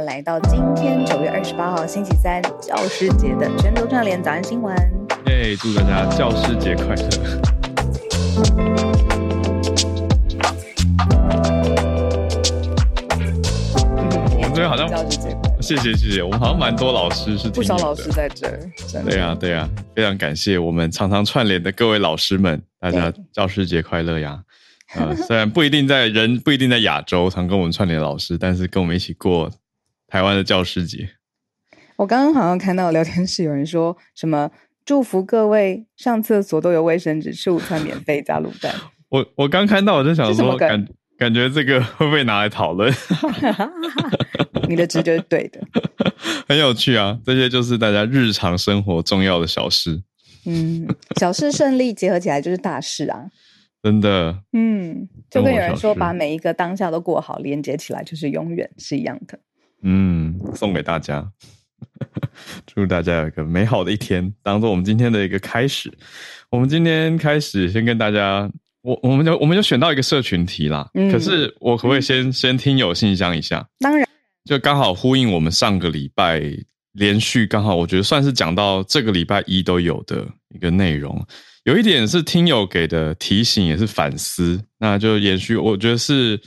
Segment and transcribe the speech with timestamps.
[0.00, 4.74] 家来到今天九月二十八号星期三教师节的全球串联早安新闻。
[5.26, 7.08] 耶，祝大家教师节快乐！
[14.36, 18.58] 我们这边好像教师节快乐，谢谢谢谢，我们好像蛮多老师是不少老师在这儿。
[19.04, 24.40] 对呀对呀，非常感谢我们常常串联的各位老师们，大家教师节快乐呀！
[24.96, 29.48] 呃，虽然不一定在人不一定在亚洲常跟我们串联的老师，但是跟我们一起过
[30.10, 31.08] 台湾的教师节。
[31.96, 34.50] 我刚刚好像看到聊天室有人说什么
[34.84, 38.74] 祝福各位上厕所都有卫生纸，吃午餐免费加卤蛋。
[39.08, 42.92] 我我刚看到我就想说，感感觉这个 会不会拿来讨论？
[44.68, 45.60] 你的直觉是对的，
[46.48, 47.18] 很有趣啊！
[47.24, 50.02] 这些就是大家日常生活重要的小事。
[50.46, 50.86] 嗯，
[51.18, 53.26] 小事胜利结合起来就是大事啊。
[53.82, 59.38] 真的，嗯，就跟有人说，把每一个当下都过好，连接起来就是永远是一样的。
[59.82, 61.26] 嗯，送给大家，
[62.66, 65.92] 祝大家有一个美好的一天，当做我们今天的一个开始。
[66.50, 68.50] 我们今天开始，先跟大家，
[68.82, 70.88] 我我们就我们就选到一个社群题啦。
[70.94, 73.66] 嗯，可是我可不可以先、嗯、先听友信箱一下？
[73.78, 74.06] 当然，
[74.44, 76.42] 就刚好呼应我们上个礼拜
[76.92, 81.24] 连续刚好，我觉得算是讲到这个礼拜一都有的一个内容。
[81.64, 85.56] 有一点是听友给的提醒，也是反思，那就延续。
[85.56, 86.40] 我觉得是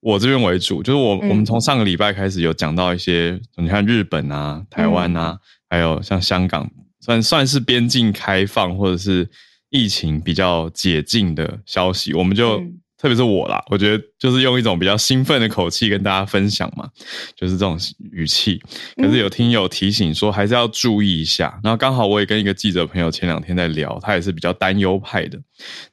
[0.00, 6.70] 我这边为主，就是我、嗯、我们从上个礼拜开始有讲到一些，你看日本啊、台湾啊，嗯、还有像香港，
[7.00, 9.28] 算算是边境开放或者是
[9.68, 12.58] 疫情比较解禁的消息，我们就。
[12.58, 16.86] 嗯特别是我啦，我觉得就是用一种比较兴奋的口气跟大家分享嘛，
[17.34, 17.74] 就是这种
[18.12, 18.60] 语气。
[18.94, 21.58] 可是有听友提醒说，还是要注意一下。
[21.64, 25.40] 然后刚好我也跟一个记者朋友前两天在聊，他也是比较担忧派的。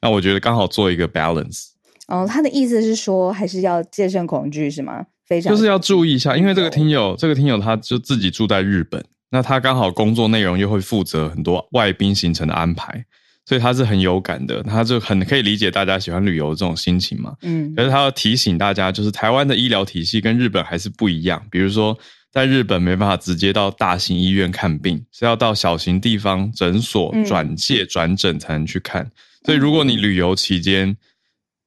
[0.02, 1.68] 那我觉得刚好做一个 balance。
[2.08, 5.06] 哦，他的意思是说，还是要戒慎恐惧是吗？
[5.26, 13.04] 非常就是要注意一下，因为这个听友，这个听友他就自己住在日本，那他刚好工作内容又会负责很多外宾行程的安排。
[13.44, 17.32] 所以他是很有感的，他就很可以理解大家喜欢旅游的这种心情嘛。
[17.40, 21.42] 嗯，可是他要提醒大家，就是台湾的医疗体系跟日本还是不一样。
[21.50, 21.96] 比如说，
[22.30, 29.10] 在日本没办法直接到大型医院看病，是要到小型地方诊所转介转诊才能去看。
[29.46, 30.94] 所以如果你旅游期间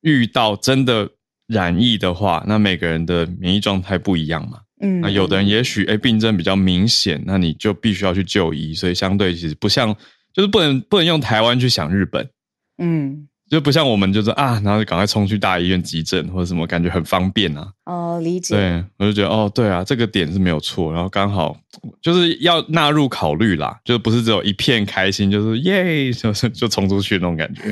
[0.01, 1.09] 遇到真的
[1.47, 4.59] 染疫的话，那每个人的免疫状态不一样嘛。
[4.81, 8.73] 嗯，那有的人也许诶病症比较明显，那你就必须要去就医。
[8.73, 9.95] 所以相对其实不像。
[10.33, 12.25] 就是不能不能用台湾去想日本，
[12.77, 17.67] 嗯，就不像我们就是啊，然后就赶快冲去大医院急诊或者什么，感觉很方便啊。
[17.83, 18.55] 哦，理解。
[18.55, 20.93] 对，我就觉得哦，对啊，这个点是没有错。
[20.93, 21.57] 然后刚好
[22.01, 27.63] 就是要纳入考虑啦，就不是只有一片开心，就是耶，就是 就冲出去那种感觉。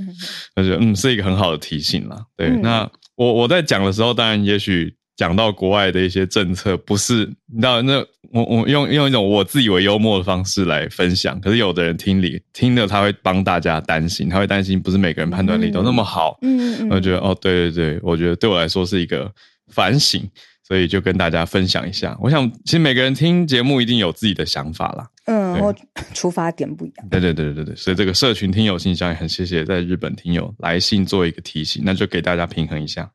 [0.56, 2.24] 我觉得嗯，是一个很好的提醒啦。
[2.34, 4.96] 对，嗯、那我我在讲的时候，当然也许。
[5.16, 16.38] 讲到国外的一些政策，不是你知道，那我我用用一种我自以为幽默的方式来分享，可是有的人听里听了，他会帮大家担心，他会担心不是每个人判断力都那么好。
[16.42, 19.32] 嗯嗯，我觉得哦，对对对，我觉得对我来说是一个
[19.68, 20.22] 反省，
[20.68, 22.14] 所以就跟大家分享一下。
[22.20, 25.06] 我想，其实每个人听节目一定有自己的想法啦。
[25.24, 25.74] 嗯，然后
[26.12, 27.08] 出发点不一样。
[27.08, 33.10] 对对对对对，所以这个社群听友信箱也很谢谢在日本听友来信做一个提醒，那就给大家平衡一下。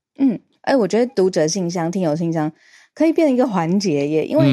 [0.72, 0.74] 嗯。
[0.74, 2.52] 哎，我觉得读者信箱、听友信箱
[2.94, 4.46] 可以变成一个环节耶，因为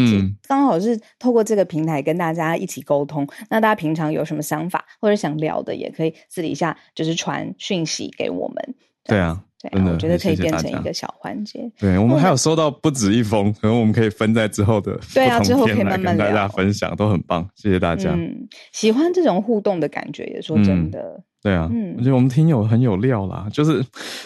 [0.46, 3.24] 刚好是透过这个平台跟大家一起沟通。
[3.24, 8.74] 嗯、那大家平常有什么想法或者想聊的，也可以私底下就是传讯息给我们。
[9.04, 11.70] 对啊，对啊，我觉得可以变成一个小环节。
[11.78, 17.48] 对，我们还有收到不止一封，可能我们可以分在之后的对啊，之后可以慢慢聊，跟大家分享，都很棒。
[17.54, 18.10] 谢谢大家。
[18.10, 21.00] 嗯，喜欢这种互动的感觉，也说真的。
[21.00, 23.84] 嗯对啊，嗯，我觉得我们听友很有料啦，就是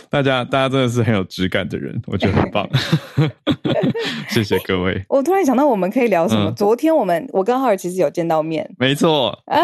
[0.08, 2.66] 大家大家真的是很有质感的人，我觉得很棒，
[4.30, 5.04] 谢谢各位。
[5.08, 6.48] 我突然想到，我们可以聊什么？
[6.48, 9.58] 嗯、昨天我们我跟浩尔其实有见到面，没错啊，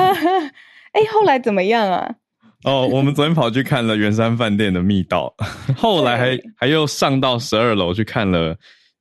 [0.93, 2.17] 哎，后来怎么样啊？
[2.65, 5.35] 哦，我们昨天跑去看了圆山饭店的密道，
[5.77, 8.57] 后来还还又上到十二楼去看了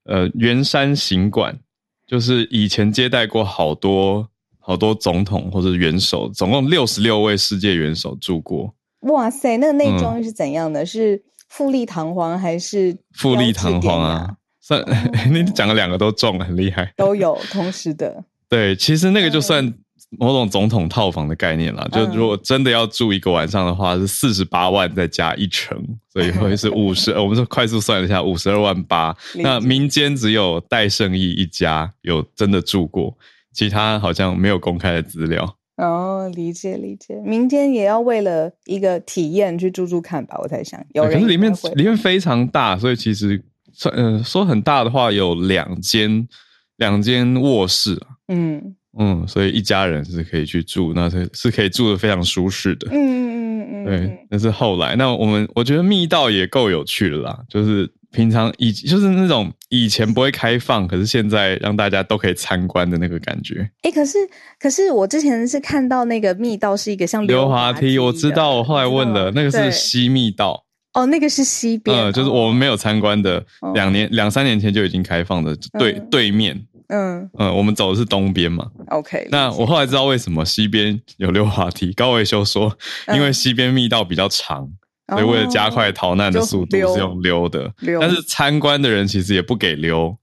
[0.06, 1.58] 呃圆山行馆，
[2.06, 4.30] 就是以前接待过好多。
[4.68, 8.76] 好多总统或者元首，总共六十六位世界元首住过。
[9.04, 10.84] 哇塞，那个内装是怎样的？
[10.84, 14.36] 嗯、是富丽堂皇还是、啊、富丽堂皇啊？
[14.60, 14.84] 算
[15.32, 18.26] 你讲了两个都中了，很厉害，都有同时的。
[18.50, 19.74] 对，其实那个就算
[20.20, 21.88] 某种总统套房的概念了。
[21.94, 25.82] 就如果真的要住一个晚上的话，是四十八万再加一成，
[26.12, 27.12] 所以会是五十。
[27.18, 29.16] 我们是快速算了一下，五十二万八。
[29.36, 33.18] 那民间只有戴胜义一家有真的住过，
[33.58, 35.58] 其他好像没有公开的资料。
[35.78, 40.80] 哦，理解理解，明天也要为了一个体验去住住看吧，我才想。
[40.94, 43.44] 有人可是里面里面非常大，所以其实
[43.74, 46.28] 算嗯、呃、说很大的话，有两间
[46.76, 48.08] 两间卧室啊。
[48.28, 52.88] 嗯嗯，所以一家人是可以去住，那是是可以住的非常舒适的。
[52.92, 54.96] 嗯嗯嗯嗯，对，那是后来。
[54.96, 57.92] 那我们我觉得密道也够有趣了啦，就是。
[58.18, 63.62] 平常以就是那种以前不会开放，可是现在让大家都可以参观的那个感觉。
[63.84, 64.18] 哎、欸，可是
[64.60, 70.66] 可是我之前是看到那个密道是一个像溜滑梯，我知道，我后来问了，那个是西密道。
[70.94, 76.60] 哦，那个是西边，嗯，就是我们没有参观的，两年两、哦、三年前就已经开放的对、嗯、对面。
[76.88, 78.66] 嗯嗯，我们走的是东边嘛。
[78.88, 81.94] OK，那我后来知道为什么西边有溜滑梯。
[81.94, 82.76] 高维修说，
[83.14, 84.68] 因为西边密道比较长。
[85.08, 87.74] 所以为了加快逃难的速度，是用溜的。
[87.80, 88.00] 溜。
[88.02, 90.18] 但是参观的人其实也不给溜，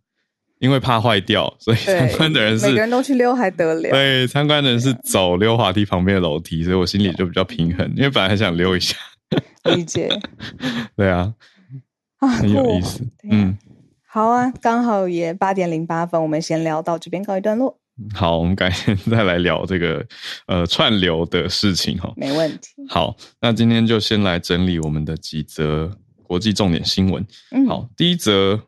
[0.59, 1.55] 因为怕坏掉。
[1.59, 3.91] 所以参观的人是每个人都去溜还得了？
[3.91, 8.97] 对，参观的人是走溜滑梯旁边的楼梯，所以我心里就比较平衡，因为本来还想溜一下。
[9.75, 10.09] 理解。
[10.95, 11.33] 对啊，
[12.19, 13.01] 啊，很有意思。
[13.31, 13.57] 嗯，
[14.07, 17.79] 好啊，刚好也八点零八分，我们先聊到这边告一段落。
[18.13, 20.05] 好，我们改天再来聊这个
[20.47, 22.13] 呃串流的事情哈。
[22.17, 22.69] 没问题。
[22.89, 25.89] 好，那今天就先来整理我们的几则
[26.25, 27.25] 国际重点新闻。
[27.53, 28.61] 嗯，好，第一则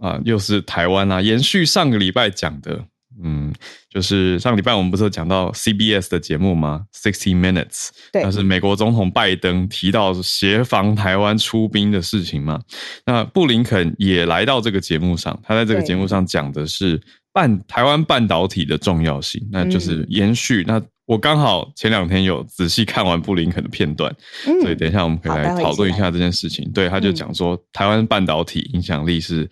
[0.00, 2.84] 啊，又是台湾啊，延续上个礼拜讲的，
[3.22, 3.54] 嗯，
[3.88, 12.60] 就是上个礼拜我们不是有讲到 CBS 的节目吗？Sixty Minutes，对，那是美国总统拜登提到协防台湾出兵的事情嘛。
[13.06, 17.00] 那布林肯也来到这个节目上，他在这个节目上讲的是。
[17.32, 20.62] 半台湾半导体的重要性，那就是延续。
[20.62, 24.14] 嗯、那我刚好前两天有仔细看完布林肯的片段，
[24.46, 26.70] 嗯、所以等一下我们可以来讨论一下这件事情。
[26.72, 29.48] 对，他就讲说，台湾半导体影响力是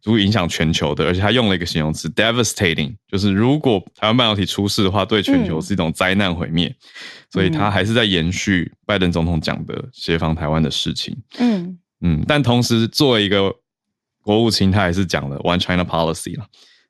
[0.00, 6.66] 足以影响全球的，而且他用了一个形容词 “devastating”，就是如果台湾半导体出事的话，对全球是一种灾难毁灭。
[6.66, 6.76] 嗯、
[7.30, 11.16] 所以他还是在延续拜登总统讲的协防台湾的事情。
[11.38, 13.54] 嗯嗯，但同时作为一个
[14.22, 16.44] 国务卿，他还是讲了 “One China Policy” 了。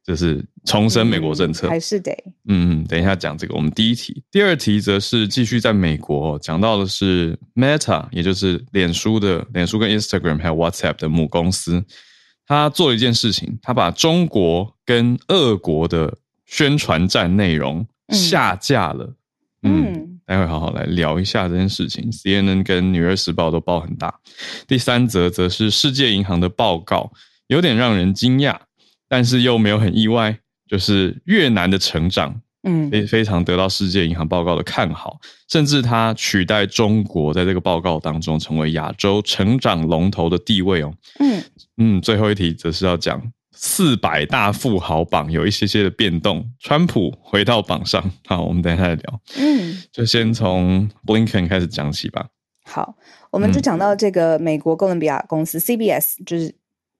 [0.04, 2.12] 就是重申美国政策，嗯、还是得
[2.48, 3.54] 嗯嗯，等一下讲这个。
[3.54, 11.84] 我们第一题，第二题则是继续在美国讲到的是 Meta，也就是脸书的脸书跟 Instagram 还有 WhatsApp 的母公司，
[12.46, 19.14] 他做了一件事情，他把中国跟俄国的宣传战内容下架了。
[19.62, 22.10] 嗯，嗯，待会好好来聊一下这件事情。
[22.10, 24.12] CNN 跟纽约时报都报很大。
[24.66, 27.12] 第三则则是世界银行的报告，
[27.46, 28.56] 有点让人惊讶。
[29.12, 35.20] 但是又没有很意外，就是越南的成长，嗯，非非常得到世界银行报告的看好，
[35.50, 40.94] 甚至它取代中国在这个报告当中成为亚洲成长龙头的地位哦。
[41.18, 41.44] 嗯
[41.76, 48.02] 嗯，最后一题则是要讲四百大富豪榜有一些些的变动，川普回到榜上。
[48.24, 49.20] 好，我们等一下再聊。
[49.36, 52.28] 嗯，就先从 Blinken 开始讲起吧。
[52.64, 52.96] 好，
[53.30, 56.54] 我们就讲到这个美国哥伦比亚公司 CBS，就是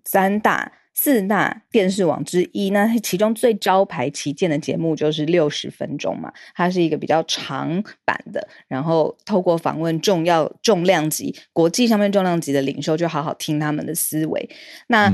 [0.04, 0.70] 三大。
[0.94, 14.48] 四大电视网之一，那其中最招牌旗舰的节目就是六十分钟嘛，它是一个比较长版的，然后透过访问重要重量级、国际上面重量级的领袖，就好好听他们的思维。
[14.88, 15.12] 那。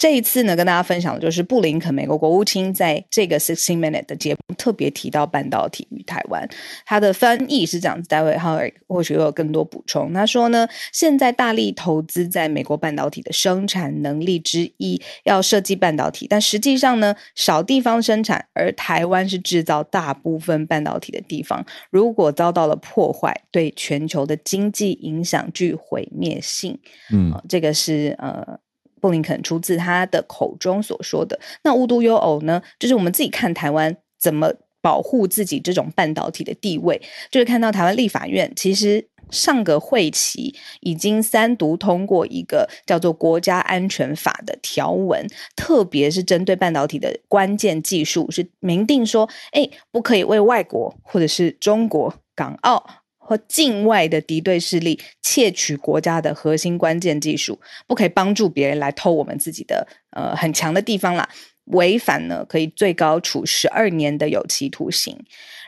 [0.00, 6.48] 这一次呢，跟大家分享的就是布林肯美国国务卿在这个 Sixty Minute 的节目特别提到半导体与台湾，
[6.86, 10.10] 他的翻译是这样子，待会 Howard 或许会有更多补充。
[10.14, 26.78] 他说呢，现在大力投资在美国半导体的生产能力之一，要设计半导体，但实际上呢，少地方生产，而台湾是制造大部分半导体的地方，如果遭到了破坏，对全球的经济影响具毁灭性。
[27.12, 28.58] 嗯、呃，这个是呃。
[29.00, 34.52] 布林肯出自他的口中所说的，那无独有偶呢，就是我们自己看台湾怎么
[34.82, 52.84] 保护自己这种半导体的地位，就是看到台湾立法院其实上个会期已经三读通过一个叫做《国家安全法》的条文，特别是针对半导体的关键技术，是明定说，哎，不可以为外国或者是中国、港澳。
[53.30, 61.28] 和境外的敌对势力窃取国家的核心关键技术，不可以帮助别人来偷我们自己的呃很强的地方啦。
[61.66, 65.16] 违反呢，可以最高处十二年的有期徒刑。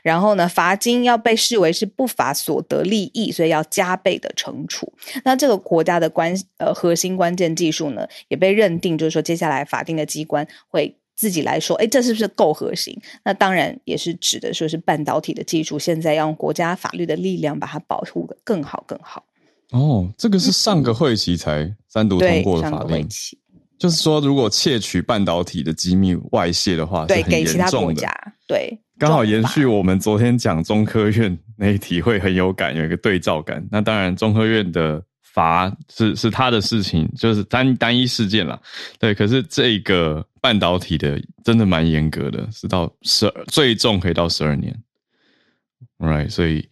[0.03, 4.93] 然后呢，罚金要被视为是不法所得利益，所以要加倍的惩处。
[5.25, 12.97] 那这个国家的关呃核心关键技术呢，也被认定就是说，接下来法定的机关会自己来说，哎，这是不是够核心？
[13.25, 19.25] 那当然也是指的说是半导体的技术，现在要用国家法律的力量把它保护的更好更好。
[19.71, 23.09] 哦，这个是上个会期才三读通过的法令。
[23.79, 27.49] 就是说，如果窃取半导体的机密外泄的话，对，是很严重的。
[27.49, 33.67] 给其他国家，对，刚好延续我们昨天讲中科院那一题会很有感，有一个对照感。
[33.73, 35.03] 那当然，中科院的
[35.33, 38.61] 罚是是他的事情，就是单单一事件啦。
[38.99, 44.77] 对，可是这个半导体的真的蛮严格的，是到十二，最重可以到十二年。
[45.99, 46.69] Right，所以。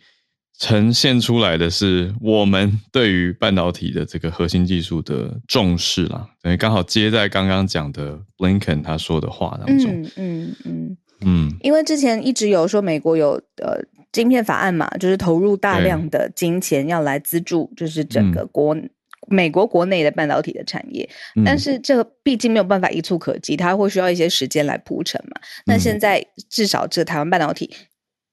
[0.63, 9.91] 呈现出来的是我们对于半导体的这个核心技术的重视啦，等于刚好接在刚刚讲的 Blinken 他说的话当中。
[9.91, 13.81] 嗯嗯嗯嗯，因为之前一直有说美国有呃
[14.13, 18.91] 晶片法案嘛，就是投入大量的金钱要来资助，就是整个国、嗯、
[19.29, 21.09] 美国国内的半导体的产业，
[21.45, 25.41] 但是这个毕竟没有办法一蹴可及，它会需要一些时间来铺陈嘛。
[25.65, 27.71] 那现在至少这台湾半导体。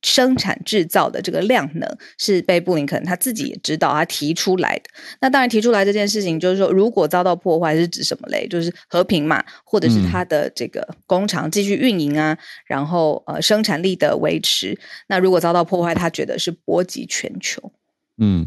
[0.04, 4.84] 生产制造的这个量能是被布林肯他自己也知道，他提出来的。
[5.20, 8.48] 那当然提出来这件事情，就是说如果遭到破坏是指什么嘞？
[8.48, 12.38] 就是和平嘛，或者是他的这个工厂继续运营啊，嗯、
[12.68, 14.80] 然后呃生产力的维持。
[15.08, 17.72] 那如果遭到破坏，他觉得是波及全球。
[18.20, 18.46] 嗯，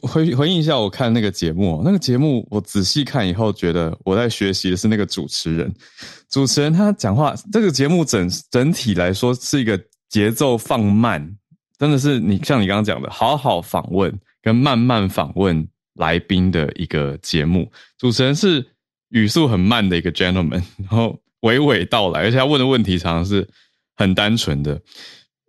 [0.00, 5.72] 回回回应一下，我看那个节目，那个节目我仔细看以后，觉得我在学习的是那个主持人。
[6.30, 9.78] 主持人他讲话，这个节目整整体来说是一个。
[10.10, 11.36] 节奏放慢，
[11.78, 14.12] 真的是你像你刚刚讲的，好好访问
[14.42, 17.70] 跟慢慢访问来宾的一个节目。
[17.96, 18.66] 主持人是
[19.10, 23.48] 语速很慢的一个 gentleman， 然后娓娓道来，而且他问的问题常常是
[23.96, 24.80] 很单纯的，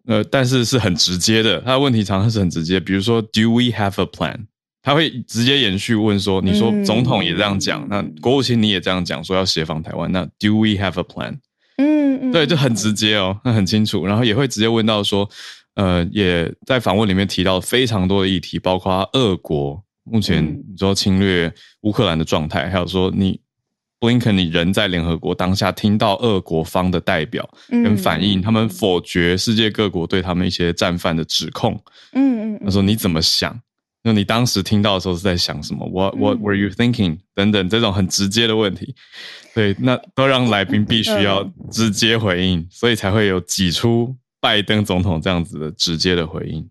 [0.05, 1.59] 呃，但是是很直接的。
[1.61, 4.45] 他的问题常常是很直接，比如说 “Do we have a plan？”
[4.83, 11.37] 他会直接延续问说：“你说总统也这样讲，嗯、那国务卿你也这样讲，说要协防台湾，那 Do we have a plan？”
[11.81, 15.27] 嗯，对，就很直接哦，那很清楚，然后也会直接问到说，
[15.75, 23.39] 呃，也在访问里面提到非常多的议题，包括俄国目前你说侵略乌克兰的状态，还有说你
[23.99, 31.79] 布林肯你人在联合国当下听到俄国方的代表跟反应，他们否决世界各国对他们一些战犯的指控，
[32.13, 33.59] 嗯嗯，他说你怎么想？
[34.03, 37.19] 那你当时听到的时候是在想什么？What What were you thinking？
[37.35, 38.95] 等等这种很直接的问题，
[39.53, 46.67] 对，那都让来宾必须要直接回应，所以才会有挤出拜登总统这样子的直接的回应。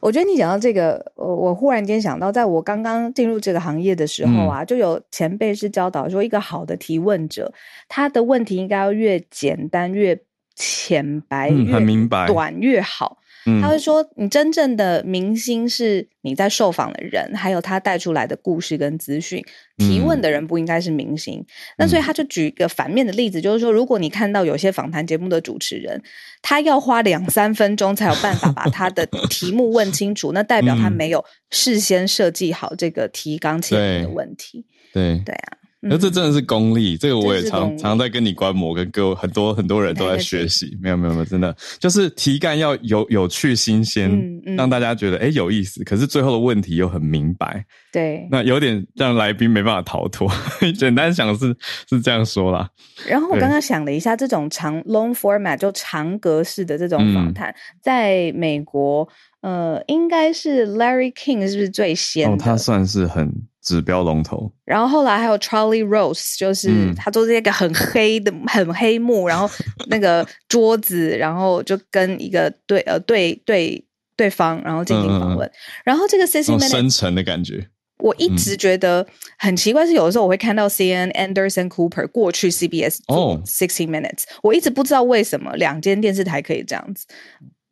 [0.00, 7.52] 我觉得你讲到这个，我我忽然间想到，在我刚刚进入这个行业的时候啊，嗯、就有前辈是教导说，一个好的提问者，
[7.88, 10.18] 他的问题应该要越简单、越
[10.54, 13.18] 浅白、嗯、很明白、短越好。
[13.60, 19.44] 他会说：“你真正的明星是你在受访的人，还有他带出来的故事跟资讯。
[19.78, 21.40] 提问的人不应该是明星。
[21.40, 21.46] 嗯、
[21.78, 26.00] 那所以他就举一个反面的例子，就是说，如果你看到有些访谈节目的主持人，
[26.40, 34.64] 他要花两三分钟才有办法把他的题目问清楚，那代表他没有事先设计好这个提纲挈领的问题。
[34.92, 40.78] 对对啊。”那这真的是功力，嗯、这个我也常常在跟你观摩，跟各位很多很多人都在学习。
[40.80, 45.82] 没有没有没有，真的就是题干要有有趣新鲜，嗯嗯、让大家觉得诶有意思。
[45.82, 50.30] 可是最后的问题又很明白，对，那有点让来宾没办法逃脱。
[50.78, 51.52] 简单想是
[51.88, 52.70] 是这样说啦。
[53.08, 59.08] 然后我刚刚想了一下，这种长 long format 就长格式的这种访谈，嗯、在美国，
[59.40, 62.34] 呃，应该是 Larry King 是不是最先的？
[62.34, 63.32] 哦，他算是很。
[63.62, 69.48] 指标龙头，然后后来还有 Charlie Rose，就是他做这个很黑的、嗯、 很黑幕，然后
[69.86, 73.84] 那个桌子，然后就跟一个对呃对对
[74.16, 75.48] 对方，然后进行访问。
[75.84, 79.06] 然后这个 Sixty Minutes 深沉的感觉，我一直觉得
[79.38, 87.06] 很奇怪，是有的时候我会看到 CNN Anderson Cooper 过去 CBS 做 Sixty Minutes，、哦、我一直不知道为什么两间电视台可以这样子。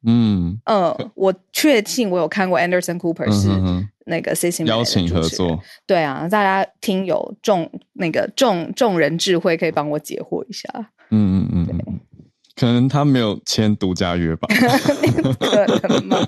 [0.05, 0.59] 嗯。
[0.65, 3.49] 呃，我确信我有看过 Anderson Cooper 是
[4.07, 10.69] 那个 Sissi 邀请合作，对啊，大家听友众那个众众人智慧，可以帮我解惑一下。
[11.11, 11.75] 嗯嗯嗯，对
[12.61, 14.47] 可能他没有签独家约吧？
[15.81, 16.19] 可能吗？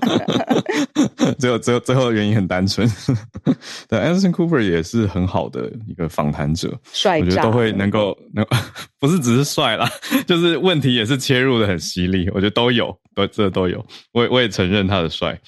[1.38, 2.90] 只有只有最后的原因很单纯。
[3.86, 8.42] 对，Anderson Cooper 也是很好的一个访谈者，帅，我觉得都会能够能
[8.98, 9.86] 不是只是帅啦，
[10.26, 12.96] 就是问题也是切入的很犀利，我觉得都有。
[13.14, 15.38] 都这都有，我也我也承认他的帅，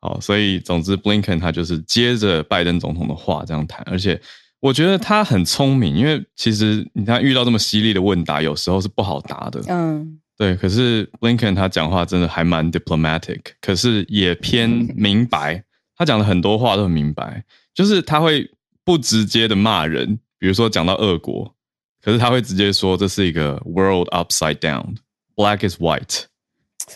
[0.00, 4.20] 好，所以总之，，Blinken 他就是接着拜登总统的话这样谈，而且
[4.58, 9.62] 我觉得他很聪明，因为其实你看遇到这么犀利的问答，有时候是不好答的。
[9.68, 10.56] 嗯，对。
[10.56, 15.62] 可是 Blinken 他讲话真的还蛮 diplomatic，可是也偏明白。
[15.96, 18.50] 他讲的很多话都很明白，就是他会
[18.84, 21.54] 不直接的骂人，比如说讲到俄国，
[22.02, 26.24] 可是他会直接说这是一个 world upside down，black is white，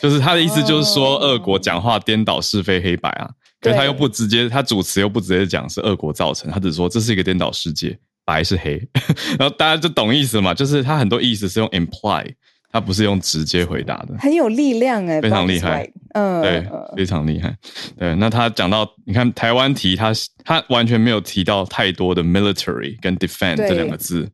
[0.00, 3.31] 就是他的意思就是说俄国讲话颠倒是非黑白啊。
[3.61, 8.81] 可是他又不直接，他主持又不直接讲是俄国造成，他只说这是一个颠倒世界，白是黑，
[9.38, 12.35] 然后大家就懂意思嘛，就是他很多意思是用 imply，
[12.71, 17.57] 他不是用直接回答的，很有力量诶，非常厉害，嗯，对，非常厉害，
[17.99, 18.15] 对。
[18.17, 20.13] 那他讲到，你看台湾题，他
[20.45, 24.29] 他完全没有提到太多的 military 跟 defend 这两个字，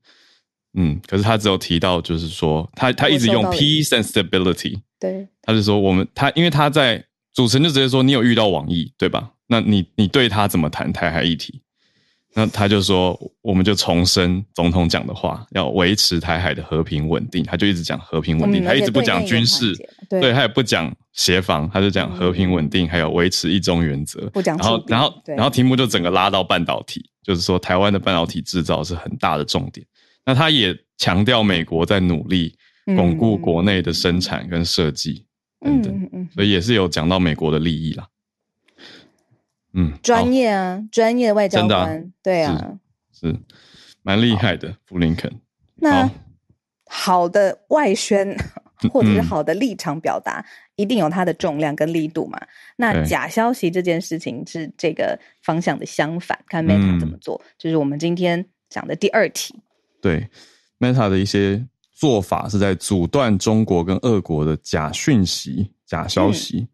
[0.74, 7.04] 嗯，可是他只有提到就是说，他他一直用 peace and stability，对，他就说我们他因为他在。
[7.34, 9.30] 主持人就直接说：“你有遇到网易对吧？
[9.46, 11.62] 那你你对他怎么谈台海议题？”
[12.34, 19.74] 那他就说：“我们就重申总统讲的话，要维持台海的和平稳定。”他就一直讲和平稳定，嗯、他一直不讲军事，
[20.08, 24.28] 对，对他也不讲协防，他就讲和平稳定，嗯、还有维持一中原则。
[24.30, 29.86] 不讲，然后然后然后题目就整个拉到半导体，就是说台湾的半导体制造是很大的重点。
[30.24, 32.54] 那他也强调美国在努力
[32.96, 35.26] 巩固国内的生产跟设计。
[35.60, 38.04] 等等，嗯嗯，所以也是有讲到美国的利益啦。
[39.74, 42.78] 嗯，专业啊，专业的外交官，啊，对啊，
[43.12, 43.38] 是，是
[44.02, 45.32] 蛮厉害的，布林肯。
[45.76, 46.10] 那
[46.86, 48.36] 好的外宣
[48.92, 50.44] 或者是好的立场表达，
[50.76, 52.40] 一定有它的重量跟力度嘛。
[52.76, 59.54] 那假消息这件事情是这个方向的相反，看 Meta 怎么做，就是我们今天讲的第二题。
[60.00, 60.28] 对
[60.78, 61.66] ，Meta 的一些。
[61.94, 66.58] 做法是在阻断中国跟俄国的假讯息、假消息。
[66.58, 66.68] 嗯、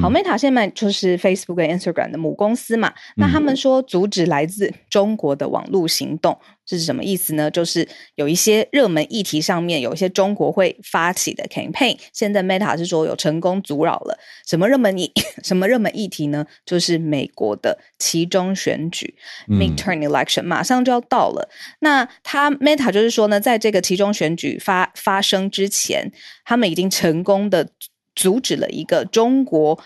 [0.00, 2.92] 好，Meta 现在就是 Facebook 跟 Instagram 的母公司嘛。
[3.16, 7.50] 那他们说阻止来自中国的网络行动，这是什么意思呢？
[7.50, 11.98] 就是有一些热门议题上面，有一些中国会发起的 campaign。
[12.14, 15.12] 现在 Meta 是说有成功阻扰了什么热门议
[15.44, 16.46] 什么热门议题呢？
[16.64, 19.14] 就是美国的其中选举
[19.48, 21.48] midterm election 马上就要到了。
[21.80, 26.10] 那他 Meta 就是说呢，在这个其中选举发发生之前，
[26.46, 27.68] 他们已经成功的。
[28.14, 29.78] 阻止了一个中国。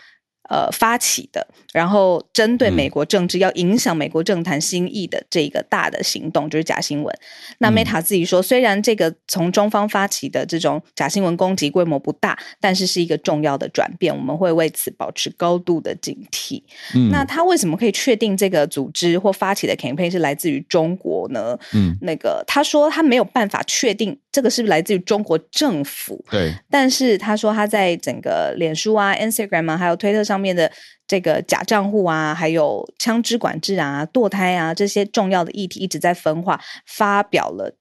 [0.50, 7.14] 呃，发起的，然后针对美国政治要影响美国政坛心意的这个大的行动，就是假新闻。
[7.58, 16.62] 那 Meta 自己说，虽然这个从中方发起的这种假新闻攻击规模不大，但是是一个重要的转变，我们会为此保持高度的警惕。
[16.94, 21.58] 嗯，那他为什么可以确定这个组织或发起的 campaign 是来自于中国呢？
[21.74, 26.24] 嗯，那个他说他没有办法确定这个是不是来自于中国政府。
[26.31, 30.38] 对，但是他说他在整个脸书啊、Instagram 啊，还有推特上。
[30.38, 30.70] 上面的
[31.09, 37.74] 这个假账户啊，还有枪支管制啊、堕胎啊这些重要的议题一直在分化，发表了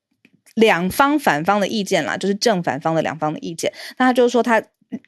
[0.55, 3.71] 两方反方的意见啦，就是正反方的两方的意见。
[3.99, 4.59] 那他就是说，他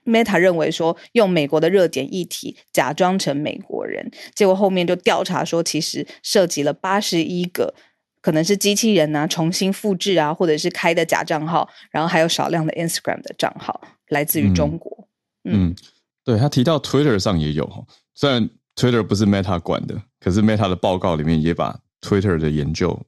[0.06, 7.74] Meta 认为说，用美国的热点议题假装成美国人，结果后面就调查说，其实涉及了八十一个
[8.22, 15.08] 可能是机器人啊重新复制啊，或者是开的假账号，然后还有少量的 Instagram 的账号来自于中国。
[15.44, 15.70] 嗯。
[15.70, 15.76] 嗯
[16.26, 23.02] 对，他提到 Twitter 上也有，虽然 Twitter 不是 Meta 管的，可是 Meta 的报告里面也把 Twitter 的研究、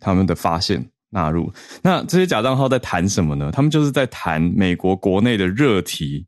[0.00, 1.52] 他们的发现纳入。
[1.82, 3.52] 那这些假账号在谈什么呢？
[3.52, 6.26] 他们就是在谈美国国内的热题，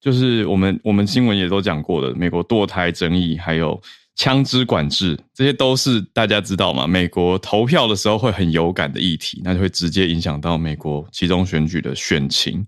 [0.00, 3.80] 就是我们我们新闻也都讲过的，美国堕胎争议，还有
[4.20, 6.86] 枪支管制，这些都是大家知道嘛？
[6.86, 12.62] 美国投票的时候会很有感的议题，那就会直接影响到美国其中选举的选情。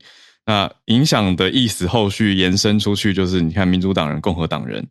[0.47, 4.83] 那影响的意思，后续延伸出去，就是你看民主党人、共和党人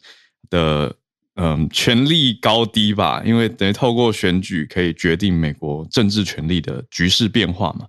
[0.51, 0.95] 的
[1.33, 7.87] 嗯权力高低吧，因为等于透过选举可以决定美国政治权力的局势变化嘛。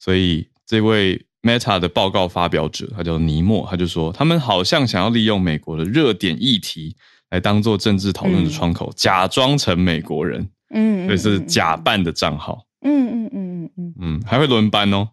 [0.00, 6.96] 所以这位 Meta 的报告发表者，他叫尼莫，他就说，他们好像想要利用美国的热点议题
[7.30, 15.08] 来当做政治讨论的窗口，嗯、假装成美国人，嗯，所以是假扮的账号，嗯嗯嗯嗯嗯，嗯，还会轮班哦。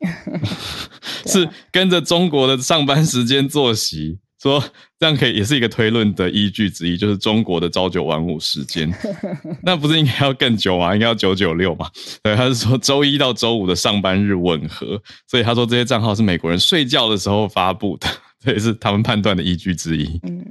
[1.26, 4.62] 是跟着中国的上班时间作息，说
[4.96, 8.88] 这样可以也是一个推论的依据之一，就是中国的朝九晚五时间，
[9.62, 10.94] 那不是应该要更久吗？
[10.94, 11.90] 应该要九九六嘛？
[12.22, 20.20] 对，他是说周一到周五的上班日吻合，所以他说这些账号是美国人睡觉的时候发布的， 这也是他们判断的依据之一。
[20.22, 20.44] 嗯，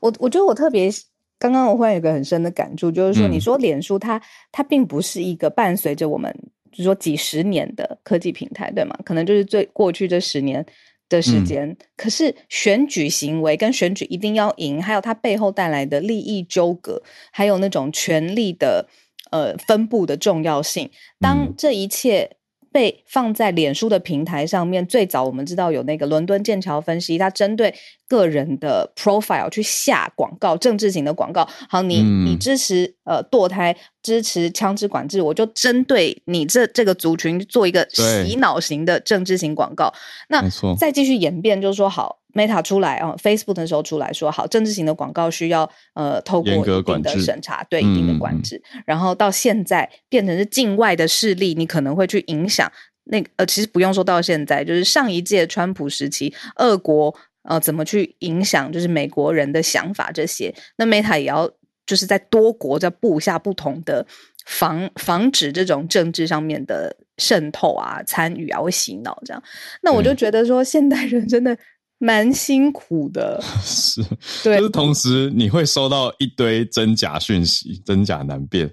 [0.00, 0.90] 我我觉得我特别
[1.38, 6.34] 刚刚我忽然有个很深的感触，就是说你说脸书它它并不是一个伴随着我们。
[6.72, 8.96] 就是说几十年的科技平台，对吗？
[9.04, 10.64] 可能就是最过去这十年
[11.08, 11.68] 的时间。
[11.68, 18.88] 嗯、可是选举行为跟选举一定要赢，还有它背后带来的利益纠葛，还有那种权力的
[19.32, 20.88] 呃分布的重要性。
[21.18, 22.36] 当这一切。
[22.72, 27.74] 被放在脸书的平台上面，最早我们知道有那个伦敦剑桥分析，它针对
[28.08, 31.48] 个人的 profile 去下广告，政治型的广告。
[31.68, 39.92] 好，你、嗯、你支持呃堕胎，支持枪支管制，我就针对你这这个族群做一个洗脑型的政治型广告。
[40.28, 40.42] 那
[40.78, 42.18] 再继续演变，就是说好。
[42.32, 48.54] Meta 出来啊，Facebook 的时候出来说好，政治型的广告需要呃透过一定的审查，对一定的管制。
[48.72, 52.70] 嗯、然后到现在变成是境外的势力，你可能会去影响
[53.06, 60.54] 那个呃，其实不用说到现在，就是上一届川普时期，俄国呃怎么去影响，就是美国人的想法这些。
[60.76, 61.50] 那 Meta 也要
[61.90, 64.06] 就是在多国在布下不同的
[64.46, 69.42] 防防止这种政治上面的渗透啊、参与啊、会洗脑这样。
[69.82, 71.56] 那我就觉得说，现代人真的。
[72.02, 74.02] 蛮辛苦的， 是，
[74.42, 78.72] 对，就是同时你会收到一堆真假讯息，真假难辨。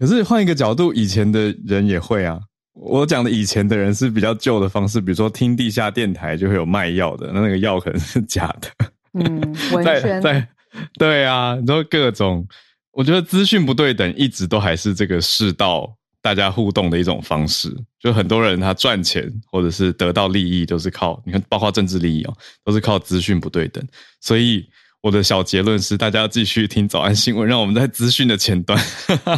[0.00, 2.40] 可是换一个角度，以前的人也会啊。
[2.72, 8.70] 我讲的以前的人是比较旧的方式，比如说听地下电台就会有卖药的，那那个药可能是假的。
[9.12, 10.48] 嗯， 在在
[10.98, 12.46] 对啊，你说各种，
[12.92, 15.94] 我觉得资讯不对等一直都还是这个世道。
[16.20, 23.82] 大家互动的一种方式，就很多人他赚钱或者是得到利益，都是靠你看，包括政治利益哦，都是靠资讯不对等。
[24.20, 24.68] 所以
[25.00, 28.76] 我的小结论是，大家要继续听早安新闻，让我们在资讯的前端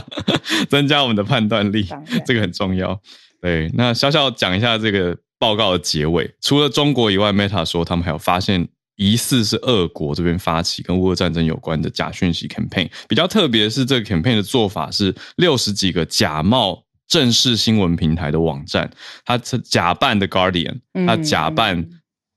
[0.71, 1.87] 增加我们的判断力，
[2.25, 2.99] 这个很重要。
[3.43, 8.66] 对，那小小讲一下这个报告的结尾，除了中国以外，Meta 说他们还有发现。
[9.01, 18.91] 疑似是俄国这边发起跟乌俄战争有关的假讯息 campaign，比较特别是这个 campaign 的做法是六十几个假冒正式新闻平台的网站，
[19.25, 21.89] 他假扮的 Guardian，他假扮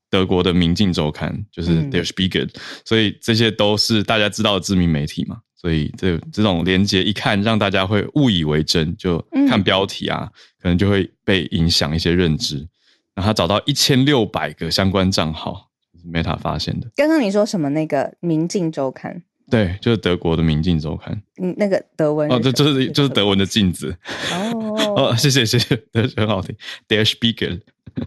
[0.10, 2.49] 德国的明镜周刊，就是 Der Spiegel，
[2.86, 10.30] 所以这些都是大家知道的知名媒体嘛，所以这这种连接一看让大家会误以为真，就看标题啊，
[10.62, 12.65] 可能就会被影响一些认知。
[13.13, 15.72] 然后他找到一千六百个相关账号。
[16.05, 16.89] Meta 发现的。
[16.95, 17.69] 刚刚你说什么？
[17.69, 19.15] 那个《明镜周刊》？
[19.49, 21.13] 对，就是德国的《明镜周刊》。
[21.41, 22.31] 嗯，那个德文。
[22.31, 23.95] 哦，这就是就是德文的镜子。
[24.31, 26.55] 哦 哦，谢谢谢谢， 德很好听。
[26.87, 27.61] Der Spiegel，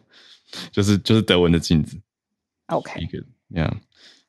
[0.73, 1.99] 就是就是德文的镜子。
[2.67, 3.07] OK，
[3.53, 3.81] 这样，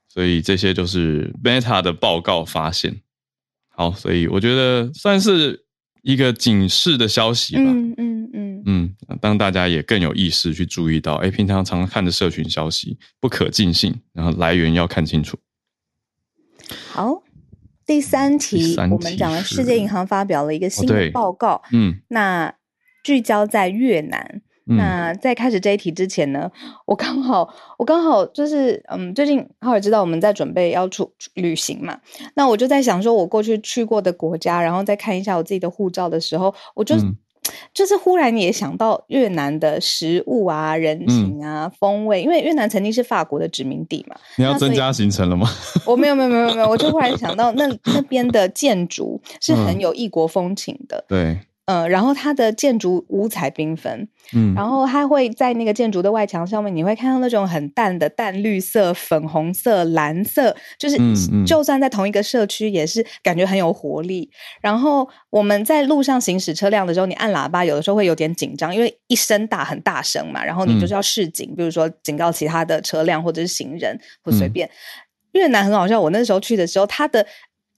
[0.08, 3.02] 所以这些就是 Meta 的报告发现。
[3.70, 5.66] 好，所以我觉得算是
[6.02, 7.64] 一个警示的消息吧。
[7.64, 8.07] 嗯嗯
[8.68, 8.94] 嗯。
[9.08, 15.40] 嗯，当大家也更有意识去注意到，哎，平常常看的社群消息不可尽信，然后来源要看清楚。
[16.92, 17.24] 好，
[17.86, 22.54] 第三题，三题我们讲了世界银行发表了一个新的报告，哦、嗯，那
[23.04, 24.42] 聚焦在越南。
[24.70, 26.52] 嗯、那在开始这一题之前呢，
[26.86, 31.98] 我刚好我刚好就是嗯，最近浩尔知道我们在准备要出旅行嘛，
[32.36, 36.98] 那我就在想说，我过去去过的国家，然后再看一下我自己的护照的时候，我就。
[37.66, 44.16] 嗯就是忽然也想到越南的食物啊、人情啊、嗯、风味，因为越南曾经是法国的殖民地嘛。
[44.38, 45.50] 你要增加行程了吗？
[45.86, 50.98] 我没有没有没有没有，我就忽然想到那那边的建筑是很有异国风情的。
[50.98, 51.40] 嗯、对。
[51.68, 60.98] 嗯、呃，然后它的建筑五彩缤纷，嗯，然后它会在那个建筑的外墙上面，你会看到那种很淡的淡绿色、粉红色、蓝色，就是
[61.46, 64.30] 就算在同一个社区，也是感觉很有活力。
[64.62, 74.70] 然后我们在路上行驶车辆的时候，你按喇叭，有的时候会有点紧张，因为一声大很大声嘛，然后你就是要示警，比如说警告其他的车辆或者是行人或随便。
[75.34, 77.28] 越南很好笑，我那时候去的时候，它的。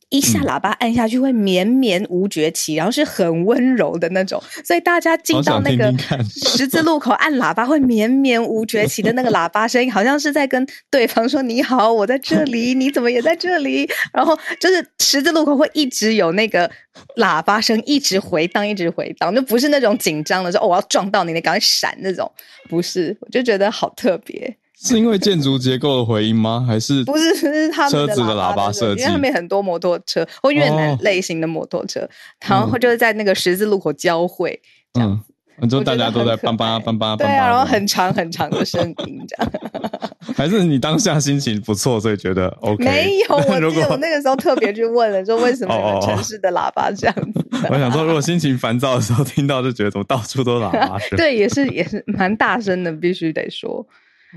[0.10, 5.93] 一下喇叭按下去会绵绵无绝期，然后是很温柔的那种，所以大家进到那个
[6.28, 13.88] 十字路口按喇叭会绵绵无绝期的那个喇叭声音，好像是在跟对方说你好，我在这里，你怎么也在这里？
[14.12, 16.69] 然后就是十字路口会一直有那个
[17.17, 22.32] 喇叭声一直回荡，一直回荡，就不是那种紧张的说哦我要撞到你，你赶快闪那种，
[22.67, 24.58] 不是，我就觉得好特别。
[24.82, 26.63] 是因为建筑结构的回音吗？
[26.65, 27.36] 还是不是？
[27.36, 32.08] 是他们车子的喇叭设计，因为他们很多摩托车或越南类型的摩托车，哦、
[32.39, 34.60] 然后就是在那个十字路口交汇
[34.94, 39.52] 这样子，嗯，就大家都在叭叭叭叭，对啊，然后很长很长的声音这样。
[40.36, 42.84] 还是你当下心情不错，所以觉得 OK？
[42.84, 47.46] 没有， 我记得我那个时候特别去问了，说为什么城市的喇叭这样子？
[47.70, 51.18] 我想说，如果心情烦躁的时候听到，就觉得怎么到处都喇叭声？
[51.18, 53.86] 对，也是也是蛮大声的，必须得说。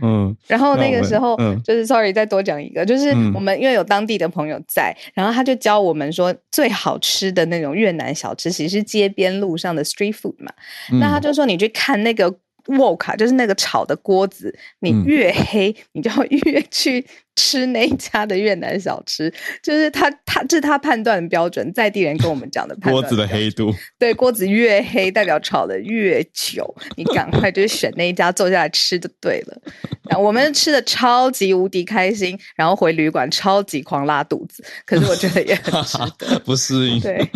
[0.01, 10.51] 嗯，然后那个时候，嗯，就是 sorry，再多讲一个，就是我们因为有当地的朋友在，然后他就教我们说，最好吃的那种越南小吃，其实是街边路上的 street food 嘛。
[10.99, 12.35] 那他就说，你去看那个
[12.67, 19.33] wok 就是那个炒的锅子，你越黑，嗯、你就要 越去吃那一家的越南小吃。
[19.63, 23.09] 就是他他这是他判断的标准，在地人跟我们讲的判断的。
[23.09, 26.75] 锅子的黑度，对，锅子越黑，代表炒的越久。
[26.97, 29.63] 你赶快就是选那一家坐下来吃就对了。
[30.05, 37.01] 然后我们吃的超级无敌开心，然后回旅馆超级狂拉肚子，可是我觉得也很值得， 不适应。
[37.01, 37.29] 对。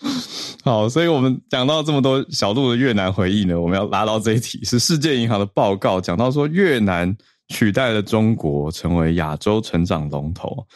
[0.62, 7.16] 好，所以我们讲到这么多小路的越南回忆呢，我们要拉到这一题，是世界银行的报告讲到说，越南
[7.48, 10.66] 取代了中国成为亚洲成长龙头。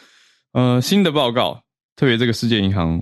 [0.51, 1.61] 呃，新的报告，
[1.95, 3.01] 特别这个世界银行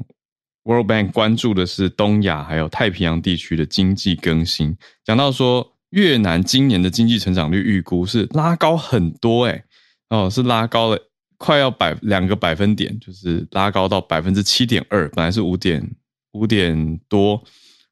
[0.63, 9.63] World Bank 关注的是东亚还有太平洋地区的经济更新，讲到说越南今年的经济成长率预估是拉高很多，诶
[10.09, 10.99] 哦，是拉高了
[11.37, 15.89] 快要百两个百分点，就是拉高到百分之七点二，本来是五点。
[16.33, 17.43] 五点多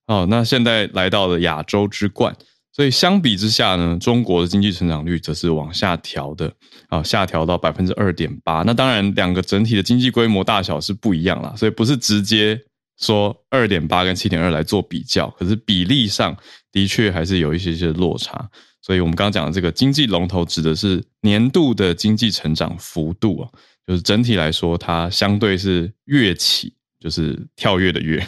[0.07, 2.35] 哦，那现在来到了亚洲之冠，
[2.71, 6.51] 所以相比之下呢，中国的经济成长率则是往下调的
[6.87, 8.63] 啊，下调到百分之二点八。
[8.63, 12.59] 那当然，两个整体的经济规模大小是不一样啦，所以不是直接
[12.99, 16.35] 说二点八跟七点二来做比较，可是比例上
[16.71, 18.49] 的确还是有一些些落差。
[18.81, 23.49] 所以我们刚刚讲的这个经济龙头指的是年度的经济成长幅度啊，
[23.85, 26.73] 就是整体来说，它相对是跃起。
[26.99, 28.21] 就是跳跃的跃，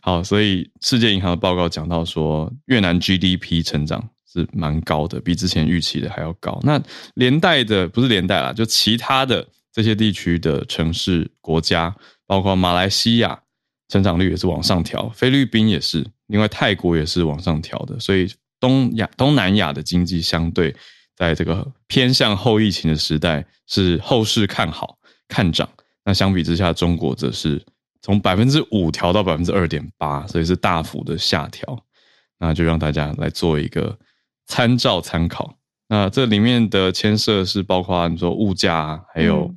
[0.00, 6.60] 好，所以世界银行的报告讲到说，越南 GDP 成长是蛮高的，比之前预期的还要高。
[6.62, 6.80] 那
[7.14, 11.92] 连带的不是连带啦，就其他的这些地区的城市国家，
[12.24, 13.36] 包括马来西亚，
[13.88, 17.98] 成长率也是往上调，菲律宾也是，另外泰国也是往上调的。
[17.98, 20.72] 所以东亚、东南亚的经济相对
[21.16, 25.68] 在这个偏向后疫情的时代是后市看好看涨，
[26.04, 27.60] 那相比之下，中国则是。
[28.02, 31.86] 从百分之五调到百分之二点八，所以是大幅的下调。
[32.38, 33.96] 那就让大家来做一个
[34.46, 35.56] 参照参考。
[35.88, 39.48] 那这里面的牵涉是包括你说物价，还有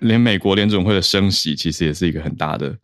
[0.00, 2.74] 连美国联准会的升息，其实也是一个很大的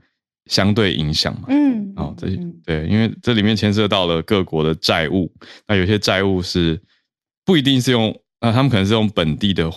[0.51, 1.47] 相对影响嘛。
[1.49, 2.27] 嗯，哦，这
[2.63, 5.33] 对，因为这里面牵涉到了各国的债务。
[5.67, 6.79] 那有些债务是
[7.47, 9.71] 不一定是用，那他们可能是用本地的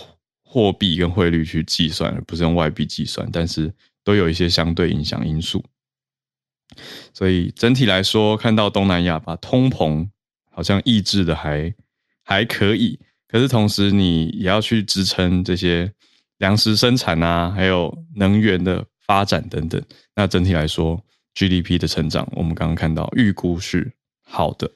[0.44, 3.72] 货币跟汇率去计算，而不是用外币计算，但是。
[4.04, 5.64] 都有一些相对影响因素，
[7.14, 10.06] 所以整体来说，看到东南亚把通膨
[10.50, 11.74] 好像抑制的还
[12.22, 15.90] 还可以，可是同时你也要去支撑这些
[16.36, 19.82] 粮食生产啊，还有能源的发展等等。
[20.14, 21.02] 那整体来说
[21.34, 24.70] ，GDP 的成长，我们刚刚看到预估是好的。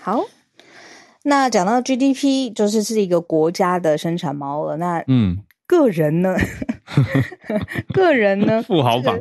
[0.00, 0.24] 好，
[1.24, 4.76] 那讲到 GDP，就是是一个国家的生产毛额。
[4.78, 5.42] 那嗯。
[5.66, 6.36] 个人呢？
[7.92, 8.62] 个人呢？
[8.66, 9.20] 富豪榜，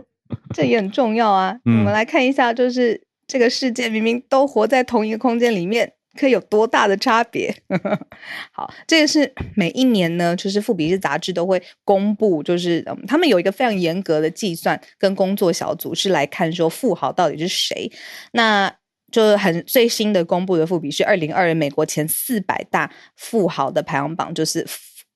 [0.54, 1.60] 这也很重要啊。
[1.66, 7.54] 嗯、我们来看一下，就是这个世界明明都活在同一个空间里面，可以有多大的差别？
[8.54, 17.92] 好，这个是每一年呢，就是富比士杂志都会公布，就是嗯，他们有一个非常严格的计算跟工作小组，是来看说富豪到底是谁。
[18.34, 18.72] 那
[19.12, 24.66] 就是很最新的公布的富比士二零二二美国前四百大富豪的排行榜，就是。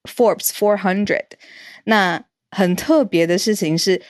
[0.04, 1.26] Forbes Four Hundred，
[1.84, 4.02] 那很特别的事情是，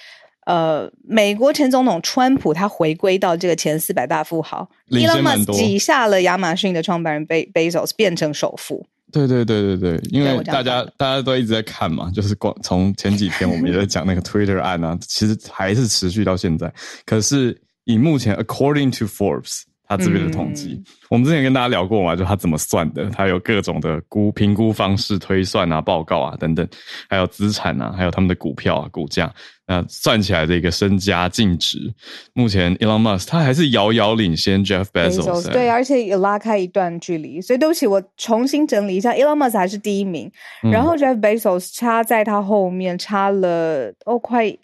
[0.46, 8.86] 呃，美国前总统川普他回归到这个前四百大富豪，Elon Musk 挤下了亚马逊的创办人贝贝佐斯变成首富。
[9.12, 16.72] 对对对对对，因为大家大家都一直在看嘛，就是光从前几天我们也在讲那个 Twitter 案啊，其实还是持续到现在。
[17.06, 19.64] 可是以目前，According to Forbes。
[19.90, 26.66] 他这边的统计，嗯、我们之前跟大家聊过嘛，就他怎么算的，他有各种的估评估方式、推算啊、报告啊等等，
[27.10, 29.34] 还有资产啊，还有他们的股票啊、股价，
[29.66, 31.92] 那算起来的一个身家净值，
[32.34, 37.42] 目前 Elon Musk 他还是遥遥领先 Jeff Bezos，对，而且也拉开一段距离。
[37.42, 40.32] 所以对不起，我重新整理一下，Elon Musk 还是第一名，
[40.64, 44.56] 嗯、然后 Jeff Bezos 差在他后面差了哦，快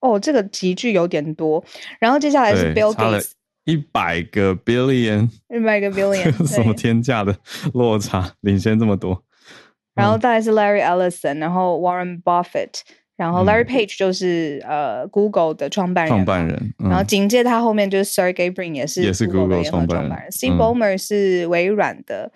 [0.00, 1.62] 哦，这个集距有点多。
[2.00, 3.35] 然后接下来是 Bill Gates。
[3.66, 7.36] 一百个 billion，一百个 billion，什么天价的
[7.74, 9.20] 落差，领先这么多。
[9.92, 12.82] 然后再来是 Larry Ellison，然后 Warren Buffett，
[13.16, 16.74] 然后 Larry Page 就是、嗯、呃 Google 的创办人，创办人。
[16.78, 20.10] 嗯、然后紧接他后面就是 Sergey Brin，也是也是 Google 创办人。
[20.10, 22.30] 人 Steve Ballmer 是微软的、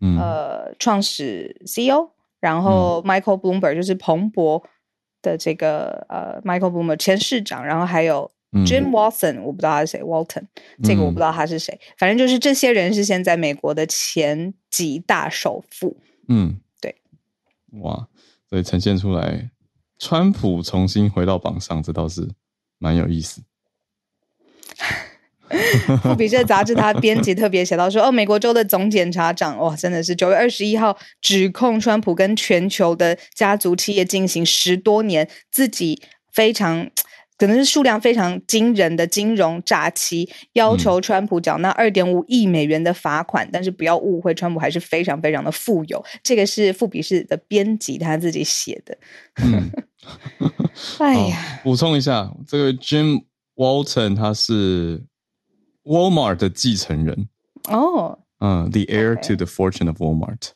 [0.00, 4.62] 嗯、呃创始 CEO，然后 Michael Bloomberg 就是彭博
[5.20, 8.30] 的这个呃 Michael Bloomberg 前市长，然后还有。
[8.64, 10.44] Jim Walton，我不知道他是谁，Walton，
[10.82, 15.96] 这个我不知道他是谁，嗯、反正就是这些人是现在美国的前几大首富。
[16.28, 16.94] 嗯，对。
[17.80, 18.08] 哇，
[18.48, 19.50] 所以呈现出来，
[19.98, 22.28] 川普重新回到榜上，这倒是
[22.78, 23.42] 蛮有意思。
[26.02, 36.00] 富比士杂志他编辑特别写到说，哦，美国州的总检察长哇，真的是九月二十一号指控川普跟全球的家族企业进行十多年自己
[36.32, 36.90] 非常。
[37.38, 46.02] 可能是数量非常惊人的金融诈欺，要求川普缴纳二点五亿美元的罚款，嗯、但是不要误会，川普还是非常非常的富有。
[46.22, 48.96] 这个是富比士的编辑他自己写的。
[49.44, 49.70] 嗯，
[50.98, 53.24] 哎呀，补充一下，这个 Jim
[53.56, 55.04] Walton 他是
[55.84, 57.28] Walmart 的继承人。
[57.68, 60.52] 哦，嗯，The heir to the fortune of Walmart，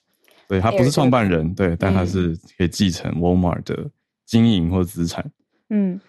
[0.48, 3.90] 对，他不是创办人，对，但他是可以继承 Walmart 的
[4.24, 5.30] 经营或资产，
[5.68, 6.00] 嗯。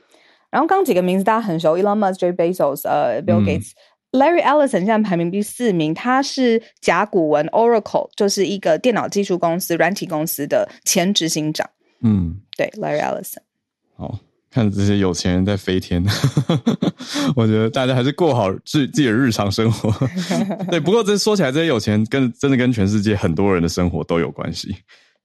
[0.51, 3.71] 然后刚几个名字大家很熟，Elon Musk、Jeff Bezos、呃，Bill Gates、
[4.11, 11.69] 嗯、Larry Ellison 现在排名第四名，他是甲骨文 Oracle，就是一个电脑技术公司、软体公司的前执行长。
[12.01, 13.37] 嗯，对，Larry Ellison。
[13.95, 16.03] 好，看着这些有钱人在飞天，
[17.37, 19.89] 我觉得大家还是过好自自己的日常生活。
[20.69, 24.75] 对，不过这说起来，这些有钱跟真的跟全世界很多人的生活都有关系。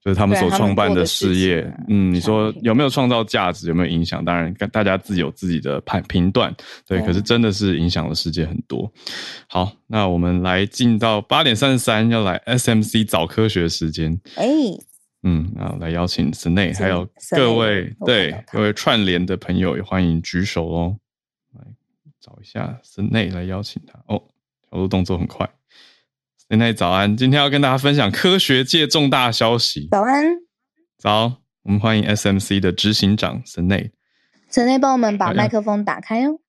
[0.03, 4.23] 就是他们所创办的事业，嗯，你说有没有创造价值，有没有影响？
[4.23, 6.55] 当然，大家自己有自己的判评断，
[6.87, 7.01] 对。
[7.01, 8.89] 可是真的是影响了世界很多。
[9.47, 14.17] 好，那我们来进到八点三十三，要来 SMC 早科学时间。
[14.35, 14.45] 哎，
[15.23, 20.97] 嗯，然后来邀请 Snae，还有各位对各位串联的朋友也欢迎举手哦。
[21.53, 21.65] 来
[22.21, 24.23] 找一下 Snae 来邀请他哦，
[24.71, 25.49] 小鹿动作很快。
[26.49, 29.89] 现在早安，今天要跟大家分享科学界重大消息。
[29.91, 30.23] 早安，
[30.97, 33.91] 早，我们欢迎 SMC 的执行长 Snae。
[34.49, 36.39] Snae 帮我们把麦克风打开哦。